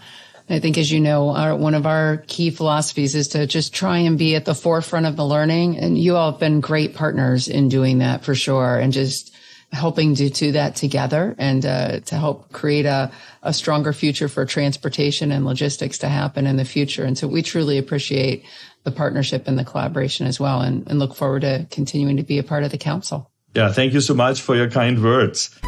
I 0.49 0.61
think, 0.61 0.77
as 0.77 0.91
you 0.91 1.01
know, 1.01 1.31
our, 1.31 1.57
one 1.57 1.75
of 1.75 1.87
our 1.87 2.19
key 2.27 2.51
philosophies 2.51 3.15
is 3.15 3.29
to 3.29 3.47
just 3.47 3.75
try 3.75 3.99
and 3.99 4.19
be 4.19 4.35
at 4.35 4.45
the 4.45 4.55
forefront 4.55 5.07
of 5.07 5.17
the 5.17 5.25
learning. 5.25 5.79
And 5.79 5.97
you 5.97 6.17
all 6.17 6.33
have 6.33 6.41
been 6.41 6.61
great 6.61 6.95
partners 6.95 7.49
in 7.49 7.69
doing 7.69 7.99
that 7.99 8.25
for 8.25 8.35
sure. 8.35 8.79
And 8.79 8.93
just 8.93 9.35
helping 9.73 10.15
to 10.15 10.31
do 10.31 10.53
that 10.53 10.77
together 10.77 11.35
and 11.39 11.67
uh, 11.67 12.01
to 12.01 12.15
help 12.15 12.53
create 12.53 12.87
a, 12.87 13.11
a 13.43 13.53
stronger 13.53 13.93
future 13.93 14.29
for 14.29 14.47
transportation 14.47 15.33
and 15.33 15.45
logistics 15.45 15.99
to 15.99 16.09
happen 16.09 16.47
in 16.47 16.57
the 16.57 16.65
future. 16.65 17.05
And 17.05 17.19
so 17.19 17.27
we 17.27 17.43
truly 17.43 17.79
appreciate 17.79 18.45
the 18.85 18.93
partnership 18.93 19.49
and 19.49 19.59
the 19.59 19.65
collaboration 19.65 20.27
as 20.27 20.39
well 20.39 20.61
and, 20.61 20.87
and 20.89 20.99
look 20.99 21.15
forward 21.15 21.43
to 21.43 21.67
continuing 21.71 22.17
to 22.17 22.23
be 22.23 22.39
a 22.39 22.45
part 22.45 22.65
of 22.65 22.71
the 22.71 22.79
council. 22.79 23.31
Yeah, 23.55 23.73
thank 23.73 23.93
you 23.93 24.01
so 24.01 24.15
much 24.15 24.41
for 24.41 24.57
your 24.57 24.71
kind 24.71 25.03
words. 25.03 25.59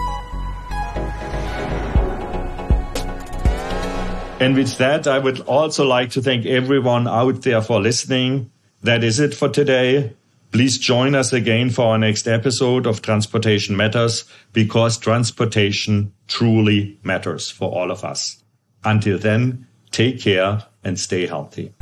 And 4.39 4.55
with 4.55 4.77
that, 4.77 5.07
I 5.07 5.19
would 5.19 5.41
also 5.41 5.87
like 5.87 6.11
to 6.11 6.23
thank 6.23 6.45
everyone 6.45 7.09
out 7.09 7.43
there 7.43 7.63
for 7.63 7.81
listening. 7.81 8.51
That 8.83 9.03
is 9.03 9.19
it 9.19 9.35
for 9.35 9.49
today. 9.49 10.13
Please 10.53 10.79
join 10.79 11.15
us 11.15 11.33
again 11.33 11.71
for 11.71 11.87
our 11.87 11.99
next 11.99 12.29
episode 12.29 12.87
of 12.87 13.01
Transportation 13.01 13.77
Matters 13.77 14.25
because 14.53 14.99
transportation 14.99 16.13
truly 16.29 16.99
matters 17.03 17.51
for 17.51 17.71
all 17.71 17.91
of 17.91 18.05
us. 18.05 18.43
Until 18.85 19.19
then, 19.19 19.67
take 19.91 20.21
care 20.21 20.65
and 20.85 21.01
stay 21.01 21.27
healthy. 21.27 21.73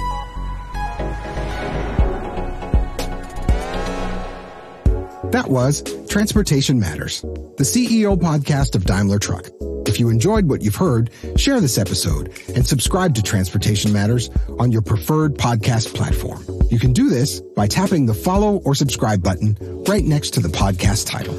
That 5.34 5.50
was 5.50 5.82
Transportation 6.08 6.78
Matters, 6.78 7.22
the 7.22 7.64
CEO 7.64 8.16
podcast 8.16 8.76
of 8.76 8.84
Daimler 8.84 9.18
Truck. 9.18 9.48
If 9.84 9.98
you 9.98 10.08
enjoyed 10.08 10.48
what 10.48 10.62
you've 10.62 10.76
heard, 10.76 11.10
share 11.34 11.60
this 11.60 11.76
episode 11.76 12.28
and 12.54 12.64
subscribe 12.64 13.16
to 13.16 13.22
Transportation 13.22 13.92
Matters 13.92 14.30
on 14.60 14.70
your 14.70 14.80
preferred 14.80 15.34
podcast 15.34 15.92
platform. 15.92 16.44
You 16.70 16.78
can 16.78 16.92
do 16.92 17.08
this 17.08 17.40
by 17.40 17.66
tapping 17.66 18.06
the 18.06 18.14
follow 18.14 18.58
or 18.58 18.76
subscribe 18.76 19.24
button 19.24 19.58
right 19.88 20.04
next 20.04 20.34
to 20.34 20.40
the 20.40 20.50
podcast 20.50 21.08
title. 21.08 21.34